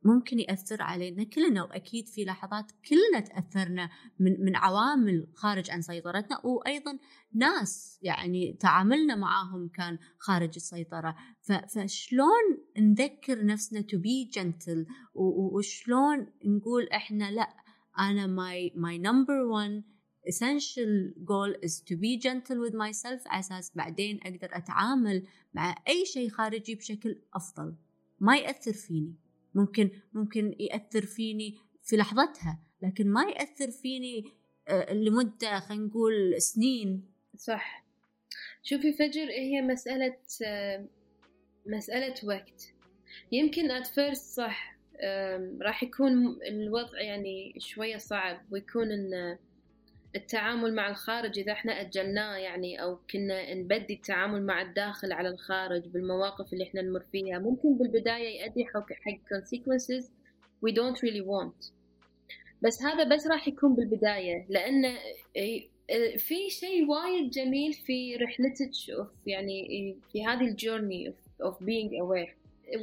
ممكن 0.06 0.40
يأثر 0.40 0.82
علينا 0.82 1.24
كلنا 1.24 1.64
وأكيد 1.64 2.08
في 2.08 2.26
لحظات 2.26 2.72
كلنا 2.90 3.20
تأثرنا 3.20 3.90
من, 4.20 4.46
من 4.46 4.56
عوامل 4.56 5.28
خارج 5.34 5.72
عن 5.72 5.82
سيطرتنا 5.82 6.46
وأيضا 6.46 7.00
ناس 7.34 8.00
يعني 8.02 8.58
تعاملنا 8.60 9.16
معاهم 9.16 9.68
كان 9.68 9.98
خارج 10.18 10.52
السيطرة. 10.56 11.16
فشلون 11.42 12.44
نذكر 12.78 13.46
نفسنا 13.46 13.82
to 13.82 13.98
be 13.98 14.32
gentle 14.40 14.92
وشلون 15.16 16.28
نقول 16.46 16.90
إحنا 16.90 17.32
لأ 17.32 17.50
أنا 18.00 18.28
my, 18.28 18.72
my 18.76 18.98
number 18.98 19.48
one 19.48 19.84
essential 20.28 20.94
goal 21.24 21.54
is 21.64 21.82
to 21.82 21.96
be 21.96 22.18
gentle 22.18 22.60
with 22.60 22.74
myself 22.74 23.22
أساس 23.28 23.72
بعدين 23.76 24.20
أقدر 24.24 24.50
أتعامل 24.58 25.28
مع 25.54 25.76
أي 25.88 26.06
شيء 26.06 26.30
خارجي 26.30 26.76
بشكل 26.76 27.22
أفضل. 27.34 27.76
ما 28.20 28.38
يأثر 28.38 28.74
فيني. 28.74 29.25
ممكن 29.56 29.90
ممكن 30.14 30.56
يأثر 30.60 31.06
فيني 31.06 31.58
في 31.84 31.98
لحظتها 31.98 32.60
لكن 32.82 33.08
ما 33.10 33.24
يأثر 33.24 33.72
فيني 33.72 34.24
آه، 34.68 34.94
لمدة 34.94 35.60
خلينا 35.60 35.86
نقول 35.86 36.42
سنين. 36.42 37.12
صح. 37.38 37.86
شوفي 38.64 38.94
فجر 38.94 39.30
هي 39.30 39.62
مسألة 39.62 40.18
آه، 40.46 40.88
مسألة 41.66 42.16
وقت. 42.24 42.74
يمكن 43.32 43.84
at 43.84 43.86
first 43.86 44.36
صح 44.36 44.76
راح 45.62 45.84
يكون 45.84 46.38
الوضع 46.48 47.02
يعني 47.02 47.56
شوية 47.60 47.98
صعب 47.98 48.42
ويكون 48.52 48.92
إن 48.92 49.38
التعامل 50.16 50.76
مع 50.76 50.90
الخارج 50.90 51.40
إذا 51.40 51.52
إحنا 51.52 51.82
أجلناه 51.82 52.36
يعني 52.38 52.82
أو 52.82 53.00
كنا 53.12 53.54
نبدي 53.54 53.94
التعامل 53.94 54.46
مع 54.46 54.62
الداخل 54.62 55.12
على 55.12 55.30
الخارج 55.30 55.88
بالمواقف 55.88 56.54
اللي 56.54 56.64
إحنا 56.64 56.82
نمر 56.82 57.04
فيها. 57.12 57.40
ممكن 57.40 57.78
بالبداية 57.78 58.42
يؤدي 58.42 58.66
حق 58.66 58.94
consequences 59.34 60.04
we 60.66 60.72
don't 60.72 60.98
really 61.00 61.26
want. 61.26 61.72
بس 62.62 62.82
هذا 62.82 63.04
بس 63.04 63.28
راح 63.28 63.48
يكون 63.48 63.76
بالبداية 63.76 64.46
لأن 64.50 64.96
في 66.18 66.50
شيء 66.50 66.86
وايد 66.90 67.30
جميل 67.30 67.74
في 67.74 68.16
رحلتك 68.16 68.72
يعني 69.28 69.96
في 70.12 70.26
هذه 70.26 70.48
ال 70.48 70.56
journey 70.56 71.14
of 71.44 71.54
being 71.54 71.92
aware. 72.04 72.34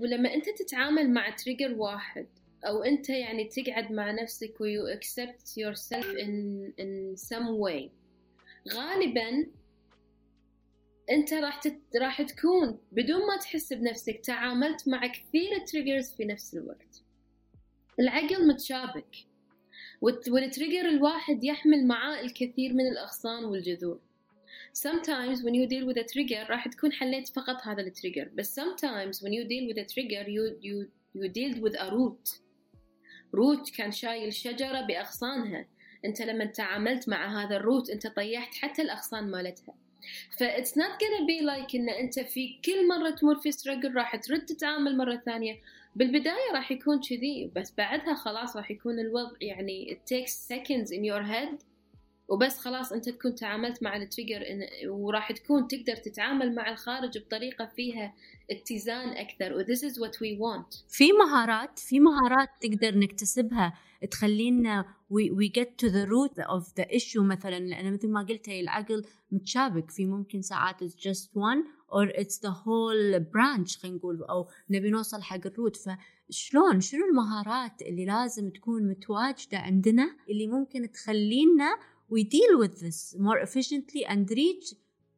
ولما 0.03 0.35
أنت 0.35 0.45
تتعامل 0.59 1.11
مع 1.11 1.31
trigger 1.31 1.75
واحد 1.75 2.27
أو 2.67 2.83
أنت 2.83 3.11
يعني 3.11 3.45
تقعد 3.45 3.93
مع 3.93 4.11
نفسك 4.11 4.61
و 4.61 4.65
you 4.65 4.97
accept 4.99 5.57
yourself 5.57 6.07
in, 6.19 6.73
in 6.79 7.17
some 7.17 7.59
way. 7.59 7.91
غالبا 8.73 9.47
أنت 11.11 11.35
راح 11.35 11.61
تت... 11.61 11.81
راح 11.97 12.23
تكون 12.23 12.79
بدون 12.93 13.27
ما 13.27 13.37
تحس 13.37 13.73
بنفسك 13.73 14.21
تعاملت 14.25 14.89
مع 14.89 15.07
كثير 15.07 15.59
triggers 15.67 16.13
في 16.13 16.25
نفس 16.25 16.55
الوقت. 16.55 17.03
العقل 18.01 18.49
متشابك. 18.49 19.17
وال 20.03 20.22
trigger 20.22 20.89
الواحد 20.89 21.45
يحمل 21.45 21.87
معاه 21.87 22.21
الكثير 22.21 22.73
من 22.73 22.87
الأغصان 22.87 23.45
والجذور. 23.45 24.01
Sometimes 24.75 25.43
when 25.43 25.55
you 25.55 25.67
deal 25.67 25.87
with 25.87 25.99
a 25.99 26.05
trigger 26.05 26.51
راح 26.51 26.69
تكون 26.69 26.93
حليت 26.93 27.29
فقط 27.29 27.57
هذا 27.63 27.83
ال 27.83 27.89
trigger 27.89 28.31
بس 28.35 28.61
sometimes 28.61 29.17
when 29.17 29.33
you 29.33 29.45
deal 29.45 29.69
with 29.69 29.79
a 29.79 29.87
trigger 29.95 30.25
you 30.29 30.57
you 30.63 30.89
you 31.15 31.29
deal 31.29 31.61
with 31.63 31.75
a 31.75 31.91
root. 31.91 32.41
root 33.35 33.71
كان 33.71 33.93
شايل 33.93 34.33
شجرة 34.33 34.81
بأغصانها. 34.81 35.67
أنت 36.05 36.23
لما 36.23 36.45
تعاملت 36.45 37.09
مع 37.09 37.43
هذا 37.43 37.57
ال 37.57 37.64
root 37.64 37.91
أنت 37.91 38.07
طيحت 38.07 38.55
حتى 38.55 38.83
الأغصان 38.83 39.31
مالتها. 39.31 39.75
ف 40.39 40.47
it's 40.47 40.79
not 40.79 40.91
gonna 40.91 41.27
be 41.27 41.41
like 41.41 41.77
إن 41.77 41.89
أنت 41.89 42.21
في 42.21 42.59
كل 42.65 42.89
مرة 42.89 43.11
تمر 43.11 43.35
في 43.35 43.53
struggle 43.53 43.95
راح 43.95 44.17
ترد 44.17 44.45
تتعامل 44.45 44.97
مرة 44.97 45.23
ثانية. 45.27 45.59
بالبداية 45.97 46.53
راح 46.55 46.73
يكون 46.73 47.01
كذي 47.01 47.51
بس 47.57 47.75
بعدها 47.79 48.15
خلاص 48.15 48.57
راح 48.57 48.71
يكون 48.71 49.01
الوضع 49.01 49.37
يعني 49.41 49.97
it 49.97 50.15
takes 50.15 50.33
seconds 50.33 50.89
in 50.91 51.03
your 51.03 51.23
head. 51.33 51.65
وبس 52.29 52.59
خلاص 52.59 52.93
أنت 52.93 53.09
تكون 53.09 53.35
تعاملت 53.35 53.83
مع 53.83 53.97
التريجر 53.97 54.45
وراح 54.87 55.33
تكون 55.33 55.69
تقدر 55.69 55.97
تتعامل 55.97 56.55
مع 56.55 56.71
الخارج 56.71 57.19
بطريقة 57.19 57.67
فيها 57.77 58.15
اتزان 58.53 59.09
أكثر 59.09 59.53
و 59.53 59.63
this 59.63 59.79
is 59.79 59.99
what 59.99 60.15
we 60.15 60.39
want. 60.39 60.85
في 60.89 61.13
مهارات 61.13 61.79
في 61.79 62.01
مهارات 62.01 62.49
تقدر 62.61 62.99
نكتسبها 62.99 63.73
تخلينا 64.11 64.85
we 65.13 65.49
get 65.49 65.69
to 65.85 65.89
the 65.91 66.07
root 66.07 66.45
of 66.45 66.65
the 66.81 66.87
issue 66.97 67.21
مثلا 67.21 67.59
لأن 67.59 67.93
مثل 67.93 68.09
ما 68.09 68.23
قلت 68.23 68.49
العقل 68.49 69.05
متشابك. 69.33 69.91
في 69.91 70.07
ممكن 70.07 70.43
ساعات 70.43 70.85
it's 70.85 70.95
just 70.95 71.29
one 71.35 71.63
or 71.93 72.09
it's 72.09 72.39
the 72.39 72.51
whole 72.51 73.21
branch 73.21 73.79
خلينا 73.79 73.97
نقول 73.97 74.23
أو 74.23 74.49
نبي 74.71 74.91
نوصل 74.91 75.23
حق 75.23 75.47
الروت 75.47 75.77
فشلون؟ 75.77 76.81
شنو 76.81 77.07
المهارات 77.07 77.83
اللي 77.83 78.05
لازم 78.05 78.51
تكون 78.51 78.89
متواجدة 78.89 79.59
عندنا 79.59 80.17
اللي 80.31 80.47
ممكن 80.47 80.93
تخلينا 80.93 81.77
we 82.15 82.25
deal 82.25 82.59
with 82.63 82.81
this 82.81 83.17
more 83.19 83.39
efficiently 83.47 84.05
and 84.13 84.31
reach 84.31 84.75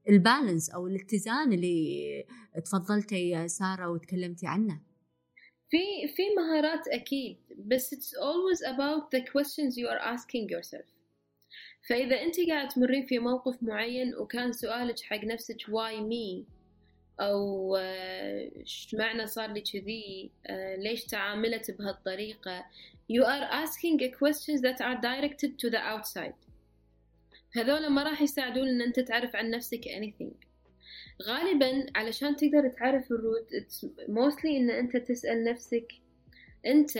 البالانس 0.09 0.71
أو 0.71 0.87
الاتزان 0.87 1.53
اللي 1.53 2.25
تفضلتي 2.65 3.29
يا 3.29 3.47
سارة 3.47 3.91
وتكلمتي 3.91 4.47
عنه. 4.47 4.81
في 5.71 6.09
في 6.09 6.23
مهارات 6.37 6.89
أكيد 6.89 7.37
بس 7.59 7.95
it's 7.95 8.13
always 8.13 8.61
about 8.75 9.11
the 9.11 9.21
questions 9.21 9.77
you 9.77 9.89
are 9.89 10.15
asking 10.15 10.49
yourself. 10.49 10.95
فإذا 11.89 12.23
أنت 12.23 12.35
قاعد 12.49 12.69
تمرين 12.69 13.07
في 13.07 13.19
موقف 13.19 13.63
معين 13.63 14.15
وكان 14.15 14.53
سؤالك 14.53 15.01
حق 15.01 15.25
نفسك 15.25 15.57
why 15.57 16.01
me 16.01 16.45
أو 17.21 17.77
إيش 17.77 18.95
معنى 18.99 19.27
صار 19.27 19.53
لي 19.53 19.61
كذي؟ 19.61 20.31
ليش 20.79 21.05
تعاملت 21.05 21.71
بهالطريقة؟ 21.71 22.65
You 23.13 23.23
are 23.23 23.65
asking 23.65 23.99
questions 24.19 24.61
that 24.63 24.81
are 24.81 24.99
directed 25.01 25.59
to 25.59 25.71
the 25.71 25.79
outside. 25.79 26.35
هذول 27.55 27.87
ما 27.87 28.03
راح 28.03 28.23
يساعدون 28.23 28.69
إن 28.69 28.83
أنت 28.83 29.01
تعرف 29.01 29.37
عن 29.37 29.51
نفسك 29.51 29.85
anything. 29.85 30.35
غالبا 31.23 31.87
علشان 31.97 32.37
تقدر 32.37 32.69
تعرف 32.69 33.13
الروت 33.13 33.51
mostly 34.09 34.47
إن 34.47 34.71
أنت 34.71 34.97
تسأل 34.97 35.45
نفسك 35.45 35.93
أنت 36.67 36.99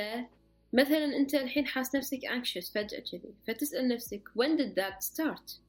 مثلا 0.73 1.05
أنت 1.17 1.35
الحين 1.35 1.67
حاس 1.67 1.95
نفسك 1.95 2.21
anxious 2.21 2.73
فجأة 2.73 3.01
كذي 3.01 3.35
فتسأل 3.47 3.89
نفسك 3.89 4.23
when 4.29 4.59
did 4.59 4.75
that 4.81 5.07
start 5.13 5.61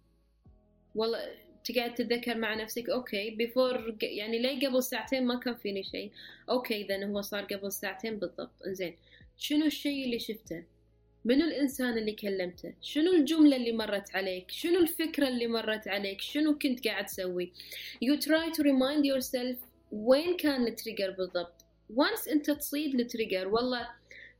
والله 0.95 1.45
تقعد 1.65 1.93
تتذكر 1.93 2.37
مع 2.37 2.53
نفسك 2.53 2.89
okay 2.89 3.29
before 3.29 3.97
يعني 4.01 4.39
ليه 4.39 4.67
قبل 4.67 4.83
ساعتين 4.83 5.25
ما 5.25 5.39
كان 5.39 5.55
فيني 5.55 5.83
شيء؟ 5.83 6.11
okay 6.49 6.81
اذا 6.81 7.05
هو 7.05 7.21
صار 7.21 7.43
قبل 7.43 7.71
ساعتين 7.71 8.19
بالضبط 8.19 8.63
إنزين. 8.67 8.95
شنو 9.37 9.65
الشيء 9.65 10.05
اللي 10.05 10.19
شفته؟ 10.19 10.63
منو 11.25 11.45
الإنسان 11.45 11.97
اللي 11.97 12.11
كلمته؟ 12.11 12.73
شنو 12.81 13.13
الجملة 13.13 13.55
اللي 13.55 13.71
مرت 13.71 14.15
عليك؟ 14.15 14.51
شنو 14.51 14.79
الفكرة 14.79 15.27
اللي 15.27 15.47
مرت 15.47 15.87
عليك؟ 15.87 16.21
شنو 16.21 16.57
كنت 16.57 16.87
قاعد 16.87 17.05
تسوي؟ 17.05 17.51
You 18.03 18.19
try 18.19 18.51
to 18.57 18.63
remind 18.63 19.05
yourself 19.05 19.57
وين 19.91 20.37
كان 20.37 20.67
ال 20.67 20.73
trigger 20.73 21.11
بالضبط. 21.11 21.65
Once 21.93 22.31
أنت 22.31 22.51
تصيد 22.51 22.99
التريجر 22.99 23.47
والله 23.47 23.89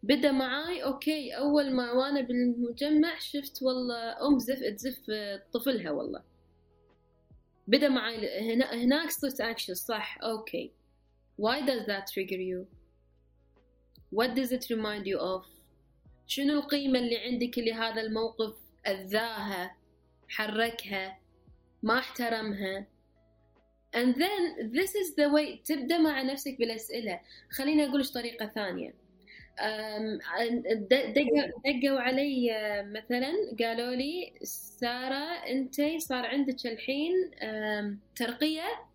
بدأ 0.03 0.31
معاي 0.31 0.83
أوكي 0.83 1.31
أول 1.31 1.71
ما 1.71 1.91
وأنا 1.91 2.21
بالمجمع 2.21 3.19
شفت 3.19 3.63
والله 3.63 4.27
أم 4.27 4.39
زف 4.39 4.59
تزف 4.59 5.11
طفلها 5.53 5.91
والله. 5.91 6.23
بدأ 7.67 7.89
معاي 7.89 8.39
هنا 8.53 8.73
هناك 8.73 9.11
صرت 9.11 9.41
اكشن 9.41 9.73
صح 9.73 10.17
أوكي. 10.23 10.71
Why 11.41 11.61
does 11.61 11.85
that 11.87 12.07
trigger 12.13 12.41
you? 12.51 12.67
What 14.11 14.35
does 14.35 14.51
it 14.51 14.65
remind 14.69 15.05
you 15.07 15.19
of? 15.19 15.54
شنو 16.27 16.53
القيمة 16.59 16.99
اللي 16.99 17.17
عندك 17.17 17.57
لهذا 17.57 18.01
الموقف؟ 18.01 18.53
أذاها 18.87 19.75
حركها 20.29 21.19
ما 21.83 21.99
احترمها. 21.99 22.87
And 23.95 24.15
then 24.15 24.71
this 24.71 24.89
is 24.89 25.15
the 25.15 25.29
way 25.29 25.63
تبدأ 25.65 25.97
مع 25.97 26.21
نفسك 26.21 26.57
بالأسئلة. 26.59 27.19
خليني 27.49 27.85
أقولش 27.85 28.11
طريقة 28.11 28.51
ثانية. 28.55 28.93
دقوا 31.65 31.99
علي 31.99 32.51
مثلا 32.91 33.33
قالوا 33.59 33.95
لي 33.95 34.33
سارة 34.43 35.33
أنت 35.47 35.81
صار 35.97 36.25
عندك 36.25 36.65
الحين 36.65 37.31
ترقية 38.15 38.85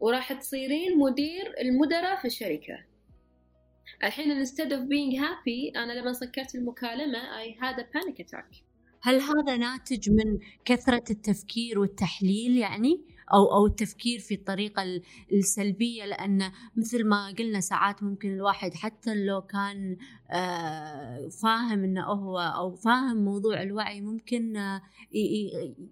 وراح 0.00 0.32
تصيرين 0.32 0.98
مدير 0.98 1.60
المدراء 1.60 2.16
في 2.16 2.24
الشركة. 2.24 2.91
الحين 4.04 4.44
instead 4.44 4.72
of 4.72 4.88
being 4.88 5.20
happy 5.20 5.76
أنا 5.76 5.92
لما 5.92 6.12
سكرت 6.12 6.54
المكالمة 6.54 7.18
I 7.18 7.56
had 7.60 7.78
a 7.78 7.84
panic 7.84 8.24
attack. 8.24 8.62
هل 9.02 9.20
هذا 9.20 9.56
ناتج 9.56 10.10
من 10.10 10.38
كثرة 10.64 11.04
التفكير 11.10 11.78
والتحليل 11.78 12.56
يعني؟ 12.56 13.00
أو 13.32 13.54
أو 13.54 13.66
التفكير 13.66 14.18
في 14.18 14.34
الطريقة 14.34 14.82
السلبية 15.32 16.04
لأن 16.04 16.52
مثل 16.76 17.08
ما 17.08 17.34
قلنا 17.38 17.60
ساعات 17.60 18.02
ممكن 18.02 18.32
الواحد 18.32 18.74
حتى 18.74 19.14
لو 19.14 19.42
كان 19.42 19.96
آه، 20.30 21.28
فاهم 21.28 21.84
إنه 21.84 22.04
هو 22.04 22.38
أو 22.38 22.76
فاهم 22.76 23.24
موضوع 23.24 23.62
الوعي 23.62 24.00
ممكن 24.00 24.56
آه، 24.56 24.82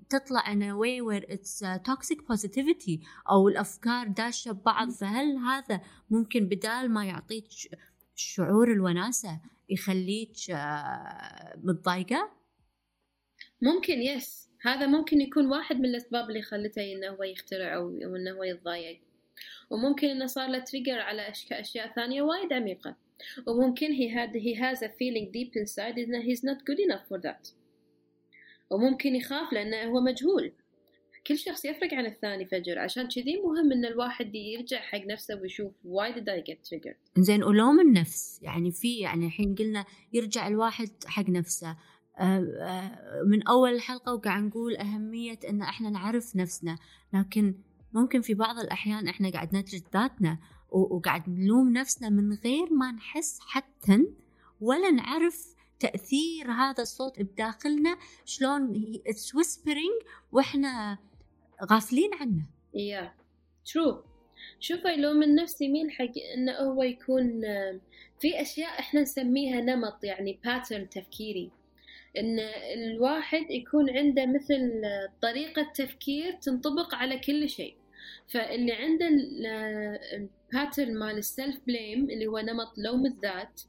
تطلع 0.09 0.41
a 0.41 0.75
way 0.75 1.01
where 1.01 1.25
it's 1.31 1.63
toxic 1.89 2.19
positivity 2.33 3.07
أو 3.31 3.49
الأفكار 3.49 4.09
داشة 4.09 4.53
ببعض. 4.53 4.91
فهل 4.91 5.37
هذا 5.37 5.81
ممكن 6.11 6.49
بدال 6.49 6.91
ما 6.91 7.05
يعطيك 7.05 7.45
شعور 8.21 8.73
الوناسة 8.73 9.41
يخليك 9.69 10.51
آه، 10.51 11.57
متضايقة؟ 11.65 12.31
ممكن 13.63 14.03
yes 14.03 14.51
هذا 14.63 14.87
ممكن 14.87 15.21
يكون 15.21 15.47
واحد 15.47 15.77
من 15.77 15.85
الأسباب 15.85 16.29
اللي 16.29 16.43
خلته 16.43 16.93
إنه 16.93 17.09
هو 17.09 17.23
يخترع 17.23 17.75
أو 17.75 18.17
إنه 18.17 18.31
هو 18.31 18.43
يتضايق. 18.43 19.01
وممكن 19.71 20.09
إنه 20.09 20.27
صار 20.27 20.49
له 20.49 20.59
trigger 20.59 20.99
على 20.99 21.33
أشياء 21.53 21.93
ثانية 21.95 22.23
وايد 22.23 22.53
عميقة. 22.53 22.97
وممكن 23.47 23.89
he 23.93 24.09
had 24.09 24.35
he 24.35 24.55
has 24.55 24.83
a 24.83 24.89
feeling 24.89 25.31
deep 25.33 25.57
inside 25.57 25.99
إنه 25.99 26.23
he's 26.23 26.41
not 26.41 26.65
good 26.65 26.79
enough 26.79 27.07
for 27.09 27.21
that. 27.21 27.53
وممكن 28.71 29.17
يخاف 29.17 29.53
لأنه 29.53 29.83
هو 29.83 30.01
مجهول. 30.01 30.53
كل 31.27 31.39
شخص 31.39 31.65
يفرق 31.65 31.95
عن 31.95 32.07
الثاني 32.07 32.47
فجر. 32.47 32.79
عشان 32.79 33.09
كذي 33.09 33.37
مهم 33.45 33.73
إن 33.73 33.85
الواحد 33.85 34.35
يرجع 34.35 34.81
حق 34.81 35.07
نفسه 35.07 35.41
ويشوف 35.41 35.73
why 35.73 36.15
did 36.15 36.23
I 36.23 36.51
get 36.51 36.59
triggered. 36.69 37.23
زين 37.23 37.43
ولوم 37.45 37.81
النفس 37.81 38.39
يعني 38.43 38.73
في 38.73 38.99
يعني 38.99 39.27
الحين 39.27 39.55
قلنا 39.55 39.85
يرجع 40.13 40.49
الواحد 40.49 40.91
حق 41.07 41.29
نفسه. 41.29 41.77
من 43.27 43.49
أول 43.49 43.73
الحلقة 43.75 44.15
وقاعد 44.15 44.43
نقول 44.43 44.77
أهمية 44.77 45.39
إن 45.49 45.63
إحنا 45.63 45.91
نعرف 45.91 46.37
نفسنا. 46.37 46.79
لكن 47.15 47.55
ممكن 47.93 48.21
في 48.21 48.35
بعض 48.35 48.59
الأحيان 48.59 49.09
إحنا 49.09 49.31
قاعد 49.31 49.57
نجلد 49.57 49.85
ذاتنا 49.95 50.39
وقاعد 50.71 51.29
نلوم 51.29 51.73
نفسنا 51.73 52.09
من 52.09 52.33
غير 52.33 52.73
ما 52.73 52.93
نحس 52.93 53.39
حتى 53.41 54.07
ولا 54.61 54.91
نعرف 54.91 55.55
تأثير 55.81 56.51
هذا 56.51 56.83
الصوت 56.83 57.21
بداخلنا. 57.21 57.97
شلون 58.25 58.73
اتس 59.07 59.37
whispering 59.37 60.07
وإحنا 60.33 60.99
غافلين 61.65 62.11
عنه. 62.21 62.43
يا. 62.75 63.13
ترو 63.73 64.05
شوفي 64.61 64.97
لو 64.97 65.13
من 65.13 65.35
نفسي 65.35 65.69
مين 65.69 65.91
حق 65.91 66.13
انه 66.35 66.53
هو 66.53 66.83
يكون 66.83 67.41
في 68.21 68.41
أشياء 68.43 68.79
إحنا 68.79 69.01
نسميها 69.01 69.61
نمط 69.61 70.05
يعني 70.05 70.39
pattern 70.45 70.89
تفكيري. 70.89 71.51
إن 72.19 72.39
الواحد 72.75 73.51
يكون 73.51 73.91
عنده 73.91 74.27
مثل 74.27 74.83
طريقة 75.23 75.73
تفكير 75.75 76.33
تنطبق 76.33 76.95
على 76.95 77.19
كل 77.19 77.49
شيء. 77.49 77.75
فاللي 78.29 78.73
عنده 78.73 79.09
ال 80.13 80.23
pattern 80.23 80.95
مال 80.95 81.19
ال 81.19 81.27
self 81.27 81.57
blame 81.67 82.11
اللي 82.11 82.27
هو 82.27 82.39
نمط 82.39 82.79
لوم 82.79 83.07
الذات 83.07 83.61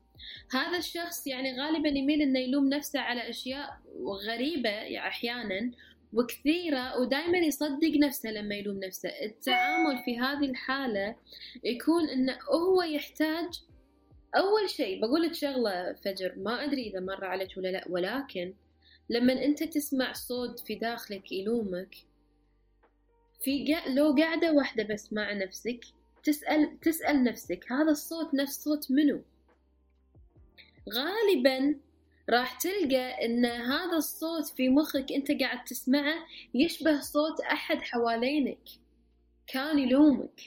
هذا 0.52 0.78
الشخص 0.78 1.28
يعني 1.28 1.62
غالبا 1.62 1.90
يميل 1.90 2.22
إنه 2.22 2.40
يلوم 2.40 2.70
نفسه 2.70 3.00
على 3.00 3.30
أشياء 3.30 3.80
غريبة 4.28 4.70
يعني 4.70 5.08
أحيانا 5.08 5.72
وكثيرة 6.14 7.00
ودائما 7.00 7.38
يصدق 7.38 7.92
نفسه 8.02 8.32
لما 8.32 8.56
يلوم 8.56 8.80
نفسه. 8.80 9.10
التعامل 9.10 10.04
في 10.06 10.20
هذه 10.20 10.50
الحالة 10.50 11.16
يكون 11.64 12.10
انه 12.10 12.38
هو 12.50 12.84
يحتاج 12.84 13.62
أول 14.36 14.70
شيء 14.70 15.06
لك 15.06 15.34
شغلة 15.34 15.94
فجر 15.94 16.34
ما 16.38 16.64
أدري 16.64 16.88
إذا 16.88 17.00
مر 17.00 17.26
عليك 17.26 17.58
ولا 17.58 17.68
لأ 17.68 17.86
ولكن 17.90 18.54
لما 19.10 19.46
أنت 19.46 19.64
تسمع 19.64 20.14
صوت 20.14 20.60
في 20.60 20.76
داخلك 20.76 21.32
يلومك 21.32 21.96
في 23.42 23.76
لو 23.88 24.16
قاعدة 24.16 24.52
واحدة 24.52 24.84
بس 24.84 25.14
مع 25.14 25.34
نفسك 25.34 25.80
تسأل 26.24 26.80
تسأل 26.80 27.24
نفسك 27.24 27.72
هذا 27.72 27.92
الصوت 27.92 28.34
نفس 28.34 28.64
صوت 28.64 28.92
منو؟ 28.92 29.22
غالبا 30.94 31.76
راح 32.32 32.60
تلقى 32.60 33.26
إن 33.26 33.46
هذا 33.46 33.98
الصوت 33.98 34.46
في 34.46 34.70
مخك 34.70 35.12
أنت 35.12 35.32
قاعد 35.42 35.64
تسمعه 35.64 36.16
يشبه 36.54 37.00
صوت 37.00 37.40
أحد 37.42 37.78
حوالينك. 37.82 38.60
كان 39.48 39.80
يلومك 39.80 40.42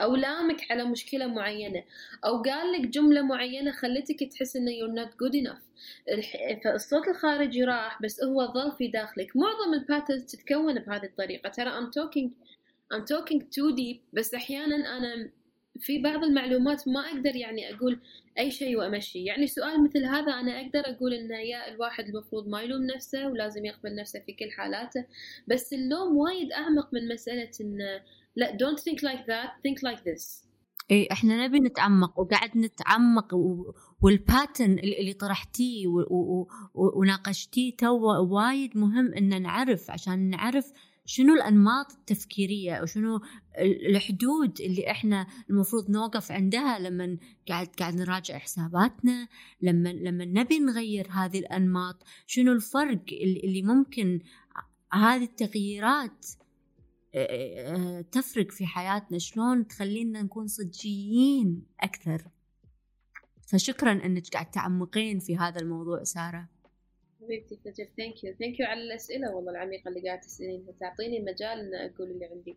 أو 0.00 0.16
لامك 0.16 0.70
على 0.70 0.84
مشكلة 0.84 1.26
معينة 1.26 1.84
أو 2.24 2.42
قال 2.42 2.72
لك 2.72 2.80
جملة 2.80 3.22
معينة 3.22 3.72
خلتك 3.72 4.24
تحس 4.32 4.56
إنه 4.56 4.70
you're 4.70 5.06
not 5.06 5.10
good 5.10 5.34
enough. 5.44 5.66
فالصوت 6.64 7.08
الخارجي 7.08 7.64
راح 7.64 8.02
بس 8.02 8.22
هو 8.22 8.52
ظل 8.52 8.72
في 8.78 8.88
داخلك. 8.88 9.36
معظم 9.36 9.74
الباترنز 9.74 10.24
تتكون 10.24 10.74
بهذه 10.74 11.04
الطريقة. 11.04 11.48
ترى 11.48 11.70
I'm 11.70 11.90
talking 11.90 12.30
I'm 12.94 13.04
talking 13.04 13.40
too 13.40 13.76
deep 13.76 13.98
بس 14.12 14.34
أحيانا 14.34 14.96
أنا 14.98 15.30
في 15.80 15.98
بعض 15.98 16.24
المعلومات 16.24 16.88
ما 16.88 17.00
أقدر 17.00 17.36
يعني 17.36 17.74
أقول 17.74 18.00
أي 18.38 18.50
شيء 18.50 18.76
وأمشي 18.76 19.24
يعني 19.24 19.46
سؤال 19.46 19.84
مثل 19.84 20.04
هذا 20.04 20.32
أنا 20.32 20.60
أقدر 20.60 20.80
أقول 20.80 21.14
ان 21.14 21.30
يا 21.30 21.68
الواحد 21.68 22.04
المفروض 22.04 22.48
ما 22.48 22.62
يلوم 22.62 22.86
نفسه 22.86 23.28
ولازم 23.28 23.64
يقبل 23.64 23.94
نفسه 23.94 24.20
في 24.20 24.32
كل 24.32 24.50
حالاته 24.50 25.04
بس 25.48 25.72
اللوم 25.72 26.16
وايد 26.16 26.52
أعمق 26.52 26.94
من 26.94 27.08
مسألة 27.08 27.50
إن 27.60 27.78
لا 28.36 28.56
don't 28.56 28.80
think 28.80 28.98
like 28.98 29.26
that 29.26 29.50
think 29.66 29.90
like 29.90 30.00
this 30.04 30.46
اي 30.90 31.08
إحنا 31.12 31.46
نبي 31.46 31.60
نتعمق 31.60 32.20
وقاعد 32.20 32.58
نتعمق. 32.58 33.34
والباتن 34.02 34.78
اللي 34.78 35.12
طرحتيه. 35.12 35.86
وناقشتيه 36.74 37.76
تو 37.76 38.24
وايد 38.34 38.76
مهم 38.76 39.14
إن 39.14 39.42
نعرف 39.42 39.90
عشان 39.90 40.30
نعرف 40.30 40.72
شنو 41.06 41.34
الأنماط 41.34 41.92
التفكيرية 41.92 42.82
وشنو 42.82 43.20
الحدود 43.88 44.60
اللي 44.60 44.90
إحنا 44.90 45.26
المفروض 45.50 45.90
نوقف 45.90 46.32
عندها 46.32 46.78
لما 46.78 47.18
قاعد 47.48 47.66
قاعد 47.66 47.94
نراجع 47.94 48.38
حساباتنا 48.38 49.28
لما 49.60 49.88
لما 49.88 50.24
نبي 50.24 50.58
نغير 50.58 51.08
هذه 51.10 51.38
الأنماط 51.38 52.02
شنو 52.26 52.52
الفرق 52.52 53.04
اللي 53.44 53.62
ممكن 53.62 54.20
هذه 54.92 55.24
التغييرات 55.24 56.26
تفرق 58.12 58.50
في 58.50 58.66
حياتنا؟ 58.66 59.18
شلون 59.18 59.66
تخلينا 59.66 60.22
نكون 60.22 60.46
صجيين 60.46 61.66
أكثر؟ 61.80 62.30
فشكرا 63.48 63.92
أنك 63.92 64.28
قاعد 64.32 64.50
تعمقين 64.50 65.18
في 65.18 65.36
هذا 65.36 65.60
الموضوع 65.60 66.04
سارة. 66.04 66.48
حبيبتي 67.26 67.56
فجر 67.64 67.88
thank 67.96 68.24
you 68.24 68.34
thank 68.40 68.60
you 68.60 68.66
على 68.66 68.82
الأسئلة 68.82 69.34
والله 69.34 69.50
العميقة 69.50 69.88
اللي 69.88 70.00
قاعد 70.00 70.20
تسألينها. 70.20 70.72
تعطيني 70.80 71.20
مجال 71.20 71.58
إن 71.60 71.90
أقول 71.90 72.10
اللي 72.10 72.24
عندي. 72.24 72.56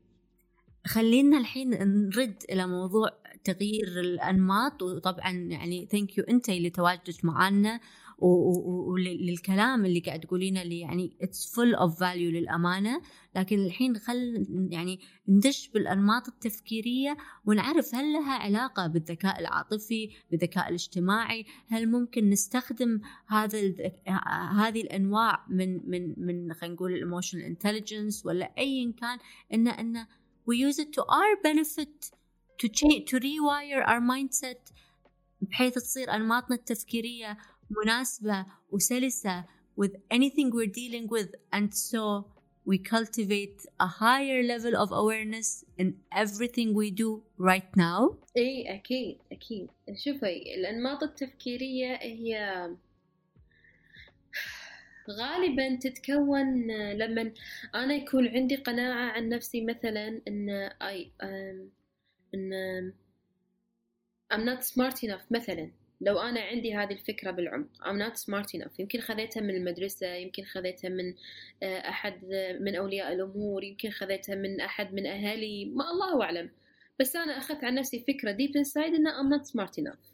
خلينا 0.87 1.37
الحين 1.37 1.69
نرد 1.69 2.43
إلى 2.51 2.67
موضوع 2.67 3.09
تغيير 3.43 3.87
الأنماط 3.99 4.81
وطبعا 4.81 5.31
يعني 5.31 5.85
thank 5.85 6.17
you 6.17 6.23
أنت 6.23 6.49
اللي 6.49 6.69
تواجدت 6.69 7.25
معنا 7.25 7.79
وللكلام 8.21 9.85
اللي 9.85 9.99
قاعد 9.99 10.19
تقولينه 10.19 10.61
اللي 10.61 10.79
يعني 10.79 11.17
it's 11.21 11.55
full 11.55 11.75
of 11.75 11.99
value 11.99 12.31
للأمانة 12.31 13.01
لكن 13.35 13.59
الحين 13.59 13.97
خل 13.97 14.45
يعني 14.71 14.99
ندش 15.27 15.69
بالأنماط 15.69 16.27
التفكيرية 16.27 17.17
ونعرف 17.45 17.95
هل 17.95 18.13
لها 18.13 18.33
علاقة 18.33 18.87
بالذكاء 18.87 19.39
العاطفي 19.39 20.09
بالذكاء 20.31 20.69
الاجتماعي 20.69 21.45
هل 21.67 21.91
ممكن 21.91 22.29
نستخدم 22.29 23.01
هذا 23.27 23.59
هذه 24.51 24.81
الأنواع 24.81 25.45
من 25.49 25.89
من 25.89 26.13
من 26.17 26.53
خلينا 26.53 26.75
نقول 26.75 26.93
ال 26.93 26.98
emotional 26.98 27.43
intelligence 27.43 28.25
ولا 28.25 28.51
ايا 28.57 28.93
كان 29.01 29.17
إن 29.53 29.67
إن 29.67 30.05
we 30.49 30.55
use 30.55 30.79
it 30.79 30.93
to 30.93 31.01
our 31.01 31.35
benefit 31.43 32.11
to 32.61 32.67
change 32.67 33.03
to 33.11 33.19
rewire 33.19 33.81
our 33.85 34.01
mindset 34.01 34.73
بحيث 35.41 35.73
تصير 35.73 36.15
أنماطنا 36.15 36.55
التفكيرية 36.55 37.37
مناسبة 37.70 38.46
وسلسة 38.70 39.44
with 39.76 39.96
anything 40.10 40.50
we're 40.50 40.66
dealing 40.66 41.08
with 41.08 41.34
and 41.52 41.74
so 41.74 42.24
we 42.64 42.78
cultivate 42.78 43.66
a 43.80 43.86
higher 43.86 44.42
level 44.42 44.74
of 44.76 44.88
awareness 44.92 45.64
in 45.76 45.96
everything 46.12 46.74
we 46.74 46.90
do 46.90 47.22
right 47.38 47.76
now 47.76 48.16
اي 48.36 48.74
اكيد 48.74 49.18
اكيد 49.32 49.68
شوفي 49.96 50.54
الانماط 50.54 51.02
التفكيرية 51.02 51.94
هي 51.94 52.68
غالبا 55.10 55.76
تتكون 55.76 56.66
لما 56.92 57.32
انا 57.74 57.94
يكون 57.94 58.28
عندي 58.28 58.56
قناعة 58.56 59.12
عن 59.12 59.28
نفسي 59.28 59.60
مثلا 59.64 60.20
ان 60.28 60.50
اي 60.82 61.12
ان 62.34 62.92
I'm 64.32 64.44
not 64.44 64.64
smart 64.64 65.02
enough 65.02 65.24
مثلا 65.30 65.70
لو 66.01 66.19
أنا 66.19 66.39
عندي 66.39 66.75
هذه 66.75 66.91
الفكرة 66.91 67.31
بالعمق 67.31 67.67
I'm 67.81 67.99
not 68.09 68.17
smart 68.17 68.59
enough. 68.59 68.79
يمكن 68.79 68.99
خذيتها 68.99 69.41
من 69.41 69.55
المدرسة 69.55 70.07
يمكن 70.07 70.43
خذيتها 70.43 70.89
من 70.89 71.13
آه، 71.63 71.89
أحد 71.89 72.25
من 72.59 72.75
أولياء 72.75 73.13
الأمور 73.13 73.63
يمكن 73.63 73.89
خذيتها 73.89 74.35
من 74.35 74.61
أحد 74.61 74.93
من 74.93 75.05
أهلي 75.05 75.65
ما 75.65 75.91
الله 75.91 76.23
أعلم. 76.23 76.49
بس 76.99 77.15
أنا 77.15 77.37
أخذت 77.37 77.63
عن 77.63 77.75
نفسي 77.75 77.99
فكرة 78.07 78.33
deep 78.33 78.51
inside 78.51 78.95
إن 78.95 79.07
I'm 79.07 79.39
not 79.39 79.45
smart 79.45 79.83
enough. 79.83 80.09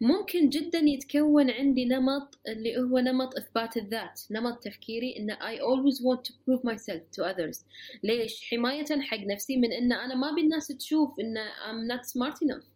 ممكن 0.00 0.48
جدا 0.48 0.78
يتكون 0.78 1.50
عندي 1.50 1.84
نمط 1.84 2.38
اللي 2.48 2.78
هو 2.78 2.98
نمط 2.98 3.36
إثبات 3.36 3.76
الذات 3.76 4.20
نمط 4.30 4.58
تفكيري 4.62 5.16
إن 5.18 5.32
I 5.32 5.58
always 5.58 6.00
want 6.00 6.24
to 6.24 6.32
prove 6.32 6.64
myself 6.64 7.02
to 7.16 7.24
others. 7.24 7.64
ليش؟ 8.02 8.50
حماية 8.50 9.00
حق 9.00 9.18
نفسي 9.18 9.56
من 9.56 9.72
إن 9.72 9.92
أنا 9.92 10.14
ما 10.14 10.30
بالناس 10.30 10.66
تشوف 10.66 11.20
إن 11.20 11.36
I'm 11.38 11.92
not 11.92 12.04
smart 12.04 12.36
enough. 12.48 12.75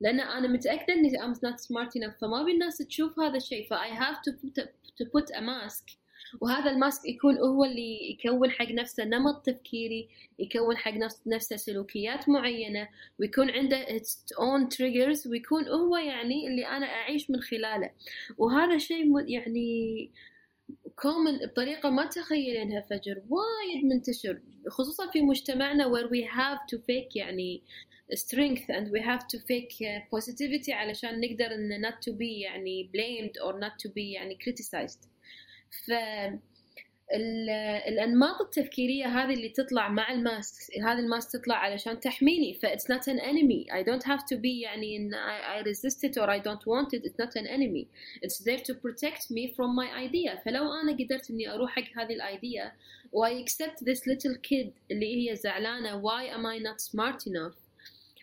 لأن 0.00 0.20
أنا 0.20 0.48
متأكدة 0.48 0.94
إني 0.94 1.18
I'm 1.18 1.36
not 1.36 1.60
smart 1.60 1.90
enough 1.96 2.20
فما 2.20 2.42
بالناس 2.42 2.78
تشوف 2.78 3.20
هذا 3.20 3.36
الشيء 3.36 3.68
ف 3.68 3.74
I 3.74 3.88
have 3.88 4.16
to 4.22 4.32
put 4.32 4.62
a, 4.62 4.66
to 4.98 5.04
put 5.06 5.36
a 5.36 5.40
mask. 5.40 5.98
وهذا 6.40 6.70
الماسك 6.70 7.08
يكون 7.08 7.38
هو 7.38 7.64
اللي 7.64 8.10
يكون 8.10 8.50
حق 8.50 8.70
نفسه 8.70 9.04
نمط 9.04 9.46
تفكيري 9.46 10.08
يكون 10.38 10.76
حق 10.76 10.94
نفسه 11.26 11.56
سلوكيات 11.56 12.28
معينة 12.28 12.88
ويكون 13.18 13.50
عنده 13.50 13.86
its 13.86 14.34
own 14.36 14.76
triggers 14.76 15.26
ويكون 15.26 15.68
هو 15.68 15.96
يعني 15.96 16.48
اللي 16.48 16.66
أنا 16.66 16.86
أعيش 16.86 17.30
من 17.30 17.40
خلاله. 17.40 17.90
وهذا 18.38 18.78
شيء 18.78 19.28
يعني 19.28 20.10
common 20.96 21.38
بطريقة 21.38 21.90
ما 21.90 22.06
تخيلينها 22.06 22.80
فجر 22.80 23.22
وايد 23.28 23.84
منتشر 23.84 24.40
خصوصا 24.68 25.10
في 25.10 25.22
مجتمعنا 25.22 25.84
where 25.84 26.08
we 26.08 26.24
have 26.24 26.58
to 26.72 26.78
fake 26.78 27.16
يعني 27.16 27.62
strength 28.14 28.68
and 28.68 28.90
we 28.90 29.00
have 29.00 29.26
to 29.26 29.38
fake 29.38 29.76
positivity 30.10 30.70
علشان 30.70 31.20
نقدر 31.20 31.54
ان 31.54 31.90
not 31.90 31.94
to 31.94 32.12
be 32.12 32.42
يعني 32.42 32.90
blamed 32.94 33.42
or 33.46 33.52
not 33.52 33.72
to 33.86 33.90
be 33.90 34.14
يعني 34.14 34.38
criticized 34.44 35.08
ف 35.86 35.92
الأنماط 37.88 38.40
التفكيرية 38.40 39.06
هذه 39.06 39.34
اللي 39.34 39.48
تطلع 39.48 39.88
مع 39.88 40.12
ال 40.12 40.25
mask 40.25 40.78
هذه 40.78 40.98
ال 40.98 41.05
mask 41.05 41.32
تطلع 41.32 41.54
علشان 41.54 42.00
تحميني 42.00 42.54
ف 42.54 42.61
it's 42.61 42.90
not 42.90 43.08
an 43.08 43.18
enemy 43.18 43.66
I 43.74 43.82
don't 43.82 44.08
have 44.08 44.22
to 44.22 44.36
be 44.36 44.60
يعني 44.60 44.96
إن 44.96 45.14
I 45.14 45.62
resist 45.62 46.04
it 46.04 46.18
or 46.18 46.32
I 46.32 46.40
don't 46.40 46.68
want 46.68 46.94
it 46.94 47.04
it's 47.04 47.20
not 47.20 47.36
an 47.36 47.46
enemy 47.46 47.88
it's 48.24 48.42
there 48.42 48.58
to 48.58 48.74
protect 48.84 49.32
me 49.32 49.48
from 49.48 49.76
my 49.76 49.98
idea 49.98 50.42
ف 50.44 50.53
لو 50.53 50.72
أنا 50.72 50.92
قدرت 50.92 51.30
إني 51.30 51.52
أروح 51.52 51.70
حق 51.70 52.02
هذه 52.02 52.12
ال 52.12 52.24
idea 52.24 52.72
و 53.12 53.42
I 53.42 53.48
accept 53.48 53.84
this 53.84 54.08
little 54.08 54.36
kid 54.36 54.72
اللي 54.90 55.30
هي 55.30 55.36
زعلانة؟ 55.36 55.96
Why 55.96 56.34
am 56.34 56.46
I 56.46 56.58
not 56.58 56.80
smart 56.80 57.28
enough 57.28 57.54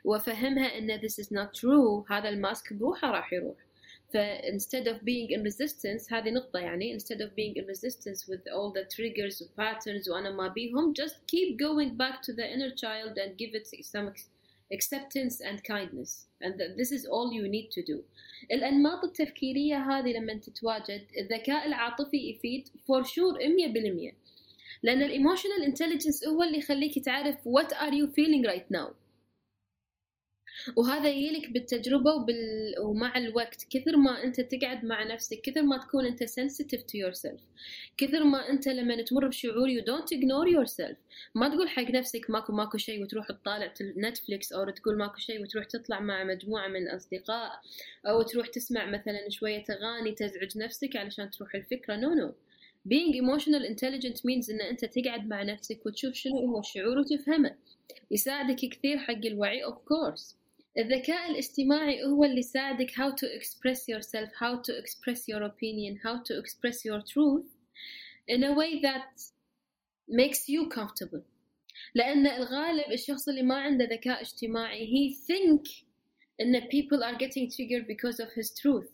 وأفهمها 0.06 0.78
إن 0.78 0.92
this 0.92 1.20
is 1.20 1.34
not 1.34 1.56
true 1.56 2.06
هذا 2.10 2.30
ال 2.30 2.38
mask 2.38 2.74
بروحه 2.74 3.12
راح 3.12 3.34
يروح. 3.34 3.56
ف 4.13 4.17
instead 4.43 4.87
of 4.87 5.05
being 5.05 5.29
in 5.31 5.43
resistance 5.43 6.13
هذه 6.13 6.31
نقطة 6.31 6.59
يعني 6.59 6.99
instead 6.99 7.21
of 7.21 7.31
being 7.37 7.55
in 7.57 7.67
resistance 7.67 8.29
with 8.29 8.43
all 8.49 8.73
the 8.73 8.85
triggers 8.85 9.41
and 9.41 9.51
patterns 9.57 10.09
وأنا 10.09 10.31
ما 10.31 10.49
بيهم 10.49 10.95
just 10.95 11.15
keep 11.27 11.57
going 11.59 11.97
back 11.97 12.23
to 12.23 12.33
the 12.33 12.47
inner 12.55 12.71
child 12.71 13.19
and 13.19 13.37
give 13.37 13.55
it 13.55 13.67
some 13.85 14.13
acceptance 14.73 15.41
and 15.41 15.63
kindness 15.65 16.27
and 16.41 16.55
this 16.77 16.91
is 16.93 17.07
all 17.07 17.33
you 17.33 17.49
need 17.49 17.71
to 17.71 17.83
do 17.83 18.03
الأنماط 18.53 19.05
التفكيرية 19.05 19.77
هذه 19.77 20.13
لما 20.13 20.35
تتواجد 20.35 21.07
الذكاء 21.19 21.67
العاطفي 21.67 22.31
يفيد 22.31 22.69
for 22.69 23.05
sure 23.05 23.39
100% 24.13 24.15
لأن 24.83 25.03
الايموشنال 25.03 25.75
intelligence 25.75 26.29
هو 26.29 26.43
اللي 26.43 26.59
يخليك 26.59 26.99
تعرف 26.99 27.37
what 27.37 27.73
are 27.73 27.93
you 27.93 28.07
feeling 28.07 28.45
right 28.47 28.71
now 28.71 29.00
وهذا 30.76 31.10
يجيلك 31.10 31.50
بالتجربة 31.50 32.12
وبال... 32.14 32.76
ومع 32.80 33.18
الوقت. 33.18 33.68
كثر 33.70 33.98
ما 33.98 34.24
أنت 34.24 34.42
تقعد 34.42 34.86
مع 34.86 35.04
نفسك 35.04 35.42
كثر 35.42 35.62
ما 35.62 35.78
تكون 35.78 36.06
أنت 36.06 36.24
sensitive 36.24 36.80
to 36.80 36.96
yourself 36.96 37.40
كثر 37.98 38.24
ما 38.24 38.50
أنت 38.50 38.68
لما 38.68 39.02
تمر 39.02 39.28
بشعور 39.28 39.70
you 39.70 39.84
don't 39.84 40.18
ignore 40.18 40.48
yourself. 40.58 40.96
ما 41.36 41.50
تقول 41.50 41.70
حق 41.70 41.92
نفسك 41.92 42.30
ماكو 42.30 42.54
ماكو 42.54 42.78
شيء 42.78 43.04
وتروح 43.04 43.28
تطالع 43.28 43.74
نتفليكس 43.98 44.54
أو 44.54 44.70
تقول 44.70 44.98
ماكو 44.98 45.18
شيء 45.18 45.42
وتروح 45.42 45.66
تطلع 45.66 46.00
مع 46.00 46.24
مجموعة 46.24 46.68
من 46.68 46.88
الأصدقاء 46.88 47.62
أو 48.08 48.22
تروح 48.22 48.48
تسمع 48.48 48.86
مثلا 48.86 49.30
شوية 49.30 49.64
أغاني 49.70 50.12
تزعج 50.12 50.58
نفسك 50.58 50.96
علشان 50.96 51.30
تروح 51.30 51.56
الفكرة. 51.56 51.96
نو 51.96 52.10
no, 52.10 52.18
نو 52.18 52.30
no. 52.30 52.32
being 52.88 53.14
emotional 53.14 53.64
intelligent 53.74 54.18
means 54.18 54.50
إن 54.50 54.62
أنت 54.62 54.86
تقعد 54.86 55.28
مع 55.28 55.44
نفسك 55.44 55.86
وتشوف 55.86 56.14
شنو 56.14 56.38
هو 56.38 56.60
الشعور 56.60 57.00
وتفهمه. 57.00 57.56
يساعدك 58.12 58.56
كثير 58.56 58.98
حق 58.98 59.26
الوعي 59.26 59.66
of 59.66 59.76
course. 59.76 60.41
الذكاء 60.78 61.32
الاجتماعي 61.32 62.04
هو 62.04 62.24
اللي 62.24 62.40
يساعدك 62.40 62.92
how 62.92 63.12
to 63.12 63.28
express 63.40 63.88
yourself 63.90 64.30
how 64.36 64.62
to 64.62 64.74
express 64.82 65.28
your 65.28 65.44
opinion 65.44 66.00
how 66.06 66.24
to 66.24 66.40
express 66.40 66.86
your 66.86 67.02
truth 67.14 67.50
in 68.28 68.44
a 68.44 68.54
way 68.54 68.80
that 68.82 69.12
makes 70.08 70.48
you 70.48 70.70
comfortable 70.70 71.24
لأن 71.96 72.28
الغالب 72.28 72.92
الشخص 72.92 73.30
اللي 73.30 73.44
ما 73.44 73.56
عنده 73.56 73.86
ذكاء 73.86 74.22
اجتماعي 74.22 74.88
he 74.88 75.16
think 75.16 75.84
إن 76.42 76.62
people 76.62 77.04
are 77.04 77.18
getting 77.18 77.50
triggered 77.50 77.88
because 77.88 78.20
of 78.20 78.30
his 78.32 78.54
truth 78.62 78.92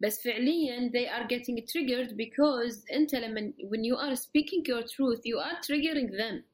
بس 0.00 0.22
فعليا 0.22 0.90
they 0.90 1.08
are 1.08 1.26
getting 1.26 1.66
triggered 1.66 2.16
because 2.16 2.92
أنت 2.92 3.14
لما 3.14 3.52
when 3.60 3.84
you 3.84 3.96
are 3.96 4.16
speaking 4.16 4.62
your 4.68 4.82
truth 4.82 5.20
you 5.24 5.38
are 5.38 5.56
triggering 5.66 6.10
them 6.10 6.44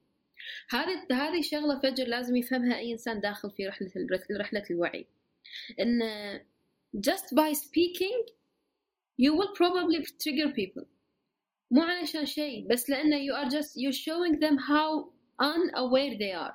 هذه 0.70 1.07
هذه 1.12 1.42
شغلة 1.42 1.78
فجر 1.78 2.04
لازم 2.04 2.37
يفهمها 2.37 2.78
أي 2.78 2.92
إنسان 2.92 3.20
داخل 3.20 3.50
في 3.50 3.66
رحلة 3.66 3.90
رحلة 4.40 4.64
الوعي 4.70 5.07
إن 5.80 6.00
just 6.96 7.35
by 7.35 7.52
speaking 7.52 8.22
you 9.16 9.35
will 9.37 9.52
probably 9.54 10.04
trigger 10.22 10.48
people 10.52 10.87
مو 11.70 11.83
علشان 11.83 12.26
شيء 12.26 12.68
بس 12.68 12.90
لأنه 12.90 13.16
you 13.16 13.35
are 13.35 13.50
just 13.50 13.76
you're 13.76 13.92
showing 13.92 14.40
them 14.40 14.57
how 14.59 15.11
unaware 15.40 16.16
they 16.18 16.33
are 16.33 16.54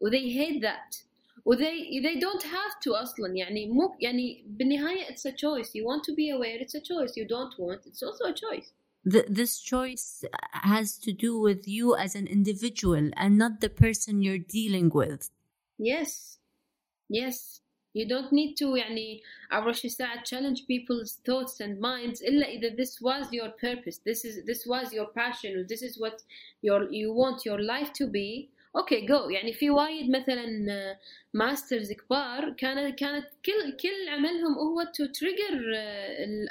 و 0.00 0.10
they 0.10 0.28
hate 0.28 0.60
that 0.62 1.06
و 1.44 1.54
they 1.54 2.00
they 2.00 2.18
don't 2.18 2.42
have 2.42 2.80
to 2.84 2.94
أصلا 3.02 3.36
يعني 3.36 3.66
مو 3.66 3.96
يعني 4.00 4.44
بالنهاية 4.46 5.04
it's 5.06 5.26
a 5.26 5.32
choice 5.32 5.68
you 5.74 5.84
want 5.84 6.02
to 6.04 6.14
be 6.14 6.30
aware 6.30 6.58
it's 6.60 6.74
a 6.74 6.80
choice 6.80 7.16
you 7.16 7.24
don't 7.24 7.58
want 7.58 7.86
it's 7.86 8.02
also 8.02 8.24
a 8.24 8.34
choice 8.34 8.72
th- 9.09 9.25
this 9.29 9.59
choice 9.59 10.23
has 10.51 10.97
to 10.97 11.11
do 11.11 11.39
with 11.39 11.67
you 11.67 11.95
as 11.95 12.15
an 12.15 12.27
individual 12.27 13.09
and 13.15 13.37
not 13.37 13.61
the 13.61 13.69
person 13.69 14.21
you're 14.21 14.37
dealing 14.37 14.89
with 14.89 15.29
yes 15.77 16.37
yes 17.09 17.61
you 17.93 18.07
don't 18.07 18.31
need 18.31 18.55
to 18.55 18.75
يعني 18.75 19.21
أول 19.51 19.75
شيء 19.75 19.89
ساعة 19.89 20.23
challenge 20.23 20.65
people's 20.67 21.19
thoughts 21.25 21.59
and 21.59 21.79
minds 21.79 22.21
إلا 22.21 22.47
إذا 22.47 22.75
this 22.75 23.01
was 23.01 23.31
your 23.33 23.49
purpose 23.49 23.99
this 24.05 24.23
is 24.25 24.45
this 24.45 24.65
was 24.65 24.93
your 24.93 25.07
passion 25.07 25.65
this 25.67 25.81
is 25.81 25.99
what 25.99 26.21
your 26.61 26.91
you 26.91 27.13
want 27.13 27.45
your 27.45 27.61
life 27.61 27.91
to 27.93 28.07
be 28.07 28.49
أوكي 28.76 29.06
جو 29.06 29.30
يعني 29.30 29.52
في 29.52 29.70
وايد 29.70 30.10
مثلا 30.10 30.46
masters 31.34 31.92
كبار 31.92 32.50
كانت 32.50 32.98
كانت 32.98 33.26
كل 33.44 33.76
كل 33.76 34.08
عملهم 34.08 34.54
هو 34.54 34.82
to 34.94 35.06
trigger 35.06 35.74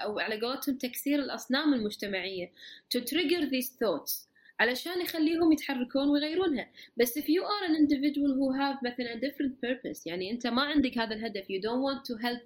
أو 0.04 0.20
على 0.20 0.42
قولتهم 0.42 0.78
تكسير 0.78 1.20
الأصنام 1.20 1.74
المجتمعية. 1.74 2.52
to 2.90 3.00
trigger 3.00 3.40
these 3.40 3.78
thoughts 3.80 4.30
علشان 4.60 5.02
يخليهم 5.02 5.52
يتحركون 5.52 6.10
ويغيرونها. 6.10 6.70
بس 6.98 7.20
if 7.20 7.24
you 7.24 7.44
are 7.44 7.70
an 7.70 7.76
individual 7.76 8.34
who 8.40 8.54
have 8.60 8.84
مثلا 8.84 9.20
different 9.20 9.54
purpose 9.66 10.02
يعني 10.08 10.32
أنت 10.32 10.48
ما 10.48 10.62
عندك 10.62 10.98
هذا 10.98 11.16
الهدف. 11.16 11.46
you 11.46 11.62
don't 11.62 11.82
want 11.82 12.06
to 12.06 12.22
help 12.26 12.42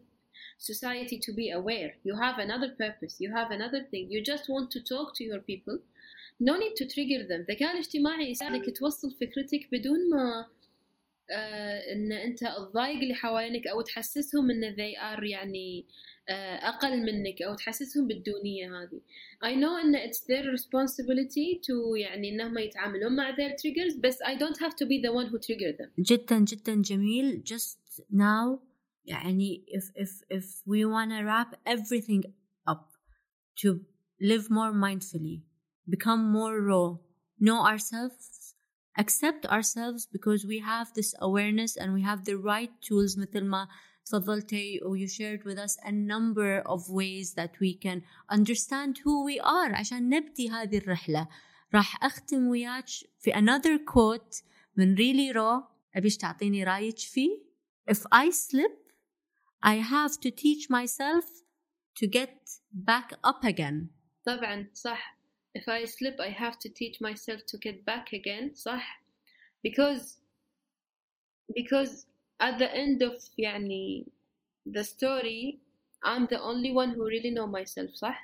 society 0.72 1.18
to 1.20 1.32
be 1.34 1.52
aware. 1.52 1.92
you 2.06 2.16
have 2.16 2.38
another 2.40 2.70
purpose. 2.84 3.14
you 3.22 3.30
have 3.32 3.52
another 3.52 3.82
thing. 3.92 4.06
you 4.12 4.22
just 4.32 4.46
want 4.50 4.70
to 4.72 4.80
talk 4.94 5.08
to 5.18 5.24
your 5.24 5.40
people. 5.40 5.78
No 6.40 6.54
need 6.54 6.76
to 6.82 6.86
trigger 6.86 7.28
them 7.28 7.40
الذكاء 7.50 7.74
الاجتماعي 7.74 8.32
يساعدك 8.32 8.78
توصل 8.78 9.12
فكرتك 9.12 9.70
بدون 9.72 10.10
ما 10.10 10.46
آه 11.32 11.94
ان 11.94 12.12
انت 12.12 12.40
تضايق 12.40 13.02
اللي 13.02 13.14
حوالينك 13.14 13.68
أو 13.68 13.82
تحسسهم 13.82 14.52
ان 14.52 14.76
they 14.76 14.98
are 14.98 15.24
يعني 15.24 15.86
آه 16.30 16.56
أقل 16.56 16.98
منك 17.06 17.42
أو 17.42 17.56
تحسسهم 17.56 18.08
بالدونيه 18.08 18.82
هذه 18.82 19.02
I 19.44 19.56
know 19.56 19.86
ان 19.86 19.98
it's 19.98 20.18
their 20.18 20.60
responsibility 20.60 21.60
to 21.68 21.98
يعني 21.98 22.30
انهم 22.30 22.58
يتعاملون 22.58 23.16
مع 23.16 23.36
their 23.36 23.52
triggers 23.52 24.00
بس 24.00 24.18
I 24.24 24.36
don't 24.36 24.58
have 24.58 24.74
to 24.74 24.86
be 24.86 25.02
the 25.08 25.12
one 25.14 25.32
who 25.32 25.38
trigger 25.38 25.78
them 25.78 25.90
جدا 26.00 26.40
جدا 26.40 26.82
جميل 26.82 27.44
just 27.46 28.02
now 28.14 28.60
يعني 29.06 29.66
if 29.68 30.02
if 30.02 30.38
if 30.38 30.46
we 30.68 30.86
wanna 30.86 31.24
wrap 31.24 31.74
everything 31.74 32.24
up 32.70 32.86
to 33.62 33.80
live 34.22 34.50
more 34.50 34.74
mindfully 34.74 35.49
become 35.89 36.33
more 36.33 36.61
raw, 36.61 36.97
know 37.39 37.65
ourselves, 37.67 38.55
accept 38.97 39.47
ourselves 39.47 40.07
because 40.07 40.45
we 40.47 40.59
have 40.61 40.93
this 40.95 41.15
awareness 41.21 41.77
and 41.77 41.93
we 41.93 42.03
have 42.03 42.25
the 42.25 42.37
right 42.37 42.71
tools 42.81 43.17
مثل 43.17 43.45
ما 43.45 43.69
تفضلتي 44.07 44.81
or 44.83 44.97
you 44.97 45.09
shared 45.09 45.45
with 45.45 45.59
us 45.59 45.77
a 45.85 45.93
number 45.93 46.61
of 46.67 46.89
ways 46.89 47.35
that 47.35 47.59
we 47.61 47.75
can 47.75 48.03
understand 48.31 48.99
who 48.99 49.25
we 49.25 49.41
are 49.41 49.75
عشان 49.75 50.09
نبدي 50.09 50.51
هذه 50.51 50.79
الرحلة 50.79 51.29
راح 51.75 52.05
أختم 52.05 52.49
وياك 52.49 52.89
في 53.19 53.33
another 53.33 53.79
quote 53.79 54.43
من 54.77 54.97
really 54.97 55.33
raw 55.35 55.63
أبيش 55.97 56.17
تعطيني 56.17 56.65
رايك 56.65 56.99
فيه 56.99 57.45
If 57.91 58.01
I 58.13 58.31
slip 58.31 58.93
I 59.63 59.77
have 59.77 60.21
to 60.21 60.31
teach 60.31 60.71
myself 60.71 61.25
to 61.97 62.07
get 62.07 62.35
back 62.73 63.13
up 63.25 63.45
again 63.45 63.91
طبعا 64.27 64.71
صح 64.75 65.18
if 65.55 65.69
I 65.69 65.85
slip 65.85 66.19
I 66.21 66.31
have 66.31 66.59
to 66.61 66.69
teach 66.69 67.01
myself 67.01 67.41
to 67.47 67.59
get 67.59 67.85
back 67.85 68.13
again 68.13 68.55
صح 68.55 68.83
because 69.63 70.19
because 71.55 72.07
at 72.41 72.59
the 72.59 72.75
end 72.75 73.03
of 73.03 73.15
يعني 73.39 74.07
the 74.67 74.85
story 74.85 75.61
I'm 76.03 76.27
the 76.27 76.41
only 76.41 76.73
one 76.73 76.91
who 76.91 77.05
really 77.05 77.31
know 77.31 77.47
myself 77.47 77.91
صح 77.95 78.17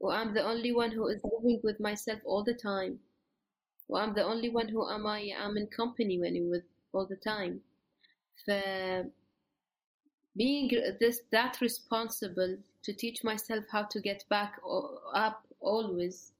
or 0.00 0.12
I'm 0.12 0.34
the 0.34 0.42
only 0.42 0.72
one 0.72 0.92
who 0.92 1.08
is 1.08 1.20
living 1.24 1.60
with 1.62 1.80
myself 1.80 2.20
all 2.24 2.44
the 2.44 2.54
time 2.54 3.00
or 3.88 4.00
I'm 4.00 4.14
the 4.14 4.24
only 4.24 4.48
one 4.48 4.68
who 4.68 4.88
am 4.88 5.06
I 5.06 5.20
am 5.36 5.56
in 5.56 5.66
company 5.66 6.18
when 6.18 6.34
you 6.34 6.48
with 6.48 6.64
all 6.92 7.06
the 7.06 7.16
time 7.16 7.60
ف 8.46 8.50
being 10.36 10.70
this 11.00 11.22
that 11.32 11.60
responsible 11.60 12.56
to 12.84 12.92
teach 12.92 13.24
myself 13.24 13.64
how 13.72 13.82
to 13.82 14.00
get 14.00 14.24
back 14.28 14.60
or 14.62 15.00
up 15.12 15.44
always. 15.63 16.31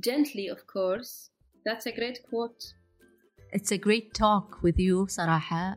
Gently 0.00 0.48
of 0.48 0.66
course. 0.66 1.30
That's 1.66 1.86
a 1.86 1.92
great 1.92 2.18
quote. 2.28 2.62
It's 3.52 3.72
a 3.72 3.78
great 3.78 4.14
talk 4.14 4.62
with 4.62 4.78
you 4.78 5.06
صراحة 5.06 5.76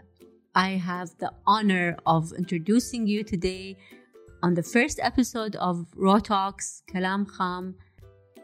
I 0.56 0.78
have 0.78 1.10
the 1.20 1.32
honor 1.46 1.98
of 2.06 2.34
introducing 2.34 3.08
you 3.08 3.24
today 3.24 3.78
on 4.44 4.54
the 4.54 4.64
first 4.64 5.00
episode 5.00 5.56
of 5.56 5.86
Raw 5.96 6.20
Talks 6.20 6.84
كلام 6.94 7.26
خام 7.26 7.76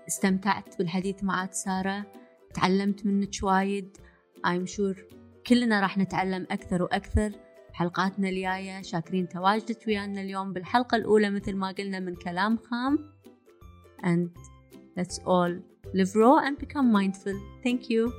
استمتعت 0.08 0.78
بالحديث 0.78 1.24
معك 1.24 1.54
سارة. 1.54 2.06
تعلمت 2.54 3.06
منك 3.06 3.44
وايد 3.44 3.98
I'm 4.48 4.68
sure 4.68 5.00
كلنا 5.48 5.82
راح 5.82 5.98
نتعلم 5.98 6.48
أكثر 6.52 6.84
وأكثر. 6.84 7.32
بحلقاتنا 7.70 8.30
الجاية 8.30 8.82
شاكرين 8.82 9.30
تواجدك 9.30 9.88
ويانا 9.88 10.22
اليوم 10.22 10.54
بالحلقة 10.54 10.96
الأولى 10.96 11.30
مثل 11.30 11.56
ما 11.56 11.72
قلنا 11.72 12.00
من 12.00 12.16
كلام 12.16 12.58
خام. 12.58 13.14
And 14.04 14.30
that's 14.96 15.20
all. 15.26 15.56
Live 15.94 16.16
raw 16.16 16.38
and 16.38 16.58
become 16.58 16.92
mindful. 16.92 17.40
Thank 17.64 17.90
you. 17.90 18.14